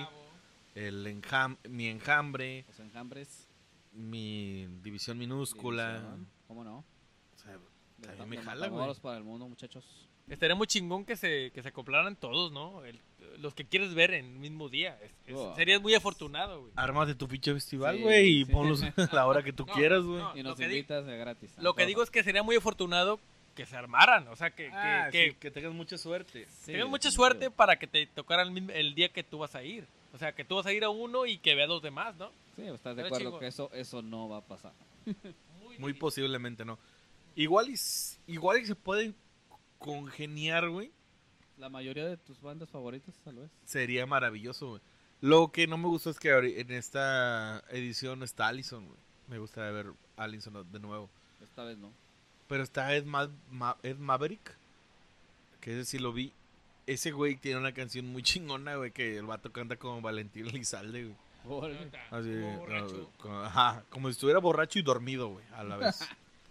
[0.75, 3.47] el enjam mi enjambre, Los enjambres.
[3.93, 5.99] mi división minúscula.
[5.99, 6.77] división, ¿Cómo no?
[6.79, 8.93] O sea, me jala, güey.
[8.95, 10.08] Para el mundo, muchachos.
[10.29, 12.83] Estaría muy chingón que se, que se acoplaran todos, ¿no?
[12.85, 12.99] El-
[13.39, 14.97] los que quieres ver en el mismo día.
[15.01, 15.55] Es- es- Oh.
[15.55, 16.73] Serías muy afortunado, güey.
[16.75, 18.51] Ármate tu pinche festival, Sí, güey, y sí.
[18.51, 18.81] ponlos
[19.13, 20.19] a la hora que tú No, quieras, güey.
[20.19, 20.37] no.
[20.37, 21.51] Y nos invitas de gratis.
[21.57, 23.19] Lo que digo es que sería muy afortunado
[23.55, 24.27] que se armaran.
[24.27, 26.47] O sea, que, que- Ah, que sí, que tengas mucha suerte.
[26.49, 29.85] Sí, tengas mucha suerte para que te tocara el, día que tú vas a ir.
[30.13, 32.15] O sea, que tú vas a ir a uno y que vea a los demás,
[32.17, 32.31] ¿no?
[32.55, 33.39] Sí, estás de Pero acuerdo chingón.
[33.39, 34.73] que eso, eso no va a pasar.
[35.77, 36.77] Muy posiblemente no.
[37.35, 37.75] Igual y,
[38.27, 39.15] igual y se pueden
[39.79, 40.91] congeniar, güey.
[41.57, 43.49] La mayoría de tus bandas favoritas, tal vez.
[43.65, 44.81] Sería maravilloso, güey.
[45.21, 48.97] Lo que no me gustó es que en esta edición no está Allison, güey.
[49.27, 51.09] Me gustaría ver Allison de nuevo.
[51.43, 51.91] Esta vez no.
[52.47, 54.55] Pero está Ed, Ma- Ma- Ed Maverick.
[55.59, 56.31] Que ese sí lo vi.
[56.87, 58.91] Ese güey tiene una canción muy chingona, güey.
[58.91, 61.15] Que el vato canta como Valentín Elizalde, güey.
[62.11, 63.11] Así, Como no, borracho.
[63.17, 65.99] como, ajá, como si estuviera borracho y dormido, güey, a la vez.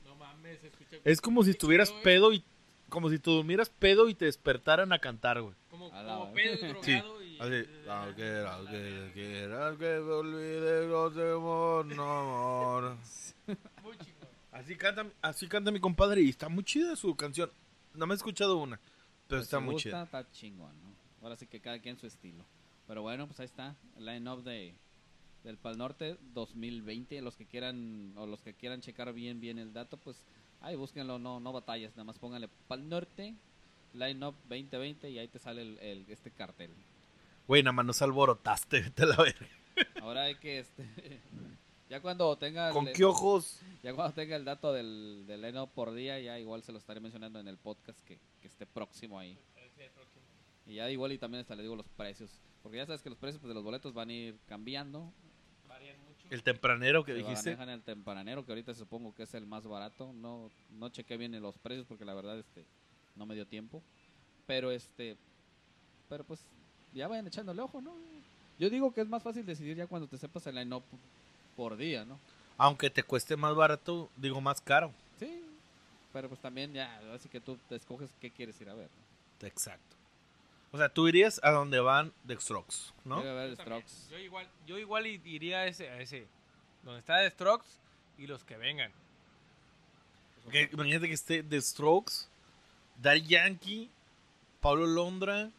[0.04, 2.02] No mames, escucha es como si estuvieras güey.
[2.02, 2.44] pedo y.
[2.88, 5.54] Como si tú durmieras pedo y te despertaran a cantar, güey.
[5.70, 7.38] como, como pedo y Sí, drogado y...
[7.38, 7.64] Así.
[7.88, 12.96] Aunque, aunque quieras que me olvide, no te amor, no amor.
[13.82, 14.28] Muy chingón.
[14.50, 17.50] Así canta, así canta mi compadre y está muy chida su canción.
[17.94, 18.76] No me he escuchado una,
[19.28, 20.02] pero Pues está si muy gusta, chida.
[20.02, 20.88] Está chingón, ¿no?
[21.22, 22.44] Ahora sí que cada quien su estilo.
[22.86, 23.76] Pero bueno, pues ahí está.
[23.96, 24.74] El line-up de,
[25.44, 27.20] del Pal Norte 2020.
[27.22, 30.24] Los que quieran o los que quieran checar bien bien el dato, pues
[30.60, 31.92] ahí búsquenlo, no, no batallas.
[31.92, 33.34] Nada más pónganle Pal Norte,
[33.94, 36.70] line-up 2020 y ahí te sale el, el- este cartel.
[37.46, 39.48] Güey, nada más nos alborotaste, vete a la verga.
[40.02, 40.86] Ahora hay que, este...
[41.88, 43.60] Ya cuando tenga ¿Con el- qué ojos?
[43.82, 47.00] ya cuando tenga el dato del, del line-up por día, ya igual se lo estaré
[47.00, 49.38] mencionando en el podcast que, que esté próximo ahí.
[50.66, 52.30] Y ya igual y también hasta le digo los precios.
[52.62, 55.10] Porque ya sabes que los precios pues, de los boletos van a ir cambiando.
[56.30, 57.50] El tempranero que Se dijiste.
[57.50, 60.12] manejan el tempranero, que ahorita supongo que es el más barato.
[60.12, 62.64] No, no chequé bien los precios porque la verdad este
[63.16, 63.82] no me dio tiempo.
[64.46, 65.16] Pero este
[66.08, 66.40] pero pues
[66.94, 67.92] ya vayan echándole ojo, ¿no?
[68.58, 70.82] Yo digo que es más fácil decidir ya cuando te sepas el line-up
[71.56, 72.18] por día, ¿no?
[72.56, 74.92] Aunque te cueste más barato, digo más caro.
[75.18, 75.42] Sí.
[76.12, 78.88] Pero pues también ya, así que tú te escoges qué quieres ir a ver.
[79.40, 79.46] ¿no?
[79.46, 79.96] Exacto.
[80.70, 83.22] O sea, tú irías a donde van The Strokes, ¿no?
[83.22, 83.82] Ver Yo también.
[83.86, 84.10] Strokes.
[84.10, 86.26] Yo igual, yo igual iría a ese, a ese,
[86.82, 87.66] donde está The Strokes
[88.18, 88.92] y los que vengan.
[90.50, 92.26] Que, imagínate que esté The Strokes,
[93.02, 93.90] Daddy Yankee,
[94.60, 95.50] Pablo Londra,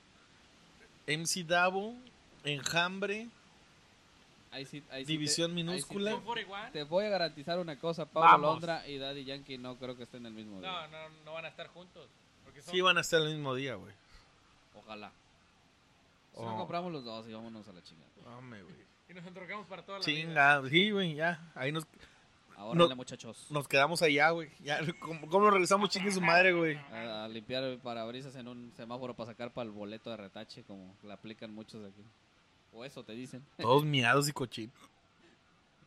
[1.07, 1.95] MC Davo,
[2.43, 3.28] Enjambre,
[4.51, 6.20] Ahí sí- ahí sí División te- ahí sí minúscula.
[6.74, 8.49] Te voy a garantizar una cosa, Pablo Vamos.
[8.53, 10.72] Londra y Daddy Yankee no creo que estén el mismo día.
[10.72, 12.07] No, no, no van a estar juntos.
[12.45, 13.93] Porque son, sí van a estar el mismo día, güey.
[14.80, 15.12] Ojalá.
[16.34, 16.58] Si no Oh.
[16.58, 18.10] compramos los dos y vámonos a la chingada.
[18.38, 18.76] Hombre, güey.
[19.10, 20.16] Y nos entrocamos para toda la vida.
[20.22, 21.52] Chinga, sí, güey, ya.
[21.56, 21.86] Ahí nos,
[22.56, 22.96] Ahora No.
[22.96, 23.48] muchachos.
[23.50, 24.50] nos quedamos allá, güey.
[24.60, 26.76] Ya, ¿cómo, cómo nos regresamos, chingue su madre, güey?
[26.92, 30.64] A, a limpiar el parabrisas en un semáforo para sacar para el boleto de retache,
[30.64, 32.04] como le aplican muchos de aquí.
[32.74, 33.44] O eso te dicen.
[33.58, 34.76] Todos miados y cochinos.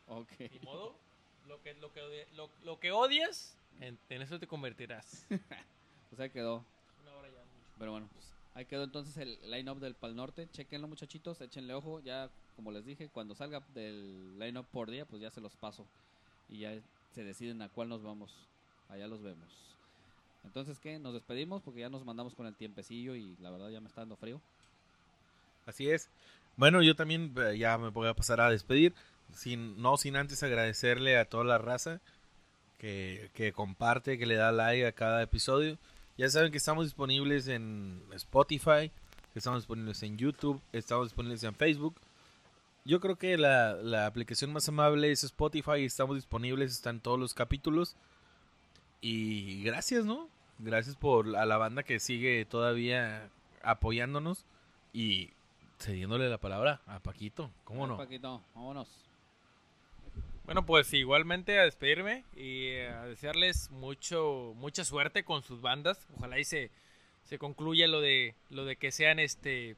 [0.07, 0.31] Ok.
[0.39, 0.95] Ni modo,
[1.47, 5.25] lo que, lo que, lo, lo que odias, en, en eso te convertirás.
[6.09, 6.63] Pues ahí quedó.
[7.01, 7.73] Una hora ya mucho.
[7.79, 8.25] Pero bueno, pues
[8.55, 10.47] ahí quedó entonces el line-up del Pal Norte.
[10.51, 11.99] Chequenlo, muchachitos, échenle ojo.
[12.01, 15.85] Ya, como les dije, cuando salga del line-up por día, pues ya se los paso.
[16.49, 16.73] Y ya
[17.13, 18.33] se deciden a cuál nos vamos.
[18.89, 19.49] Allá los vemos.
[20.43, 20.99] Entonces, ¿qué?
[20.99, 24.01] Nos despedimos porque ya nos mandamos con el tiempecillo y la verdad ya me está
[24.01, 24.41] dando frío.
[25.65, 26.09] Así es.
[26.57, 28.93] Bueno, yo también eh, ya me voy a pasar a despedir.
[29.33, 32.01] Sin, no sin antes agradecerle a toda la raza
[32.77, 35.77] que, que comparte, que le da like a cada episodio.
[36.17, 38.91] Ya saben que estamos disponibles en Spotify,
[39.33, 41.95] que estamos disponibles en YouTube, estamos disponibles en Facebook.
[42.85, 47.33] Yo creo que la, la aplicación más amable es Spotify, estamos disponibles, están todos los
[47.33, 47.95] capítulos.
[49.01, 50.29] Y gracias, ¿no?
[50.59, 53.29] Gracias por a la banda que sigue todavía
[53.63, 54.45] apoyándonos
[54.93, 55.31] y
[55.79, 57.49] cediéndole la palabra a Paquito.
[57.63, 57.97] ¿Cómo no?
[57.97, 59.12] Paquito, vámonos.
[60.45, 66.05] Bueno, pues igualmente a despedirme y eh, a desearles mucho mucha suerte con sus bandas.
[66.17, 66.69] Ojalá y se,
[67.23, 69.77] se concluya lo de lo de que sean este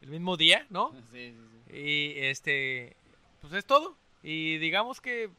[0.00, 0.92] el mismo día, ¿no?
[1.12, 1.36] Sí, sí,
[1.66, 1.76] sí.
[1.76, 2.96] Y este
[3.40, 3.96] pues es todo.
[4.22, 5.30] Y digamos que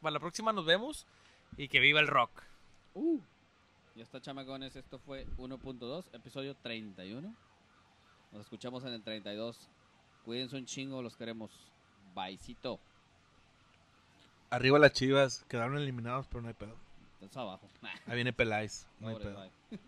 [0.00, 1.06] para la próxima nos vemos
[1.56, 2.30] y que viva el rock.
[2.94, 3.18] Uh.
[3.96, 4.76] Ya está, chamacones.
[4.76, 7.34] Esto fue 1.2, episodio 31.
[8.32, 9.68] Nos escuchamos en el 32.
[10.24, 11.50] Cuídense un chingo, los queremos.
[12.14, 12.80] Baicito.
[14.54, 16.76] Arriba las chivas, quedaron eliminados, pero no hay pedo.
[17.20, 17.68] Estás abajo.
[18.06, 19.40] Ahí viene Peláez, no hay Pobre, pedo.
[19.70, 19.78] bye.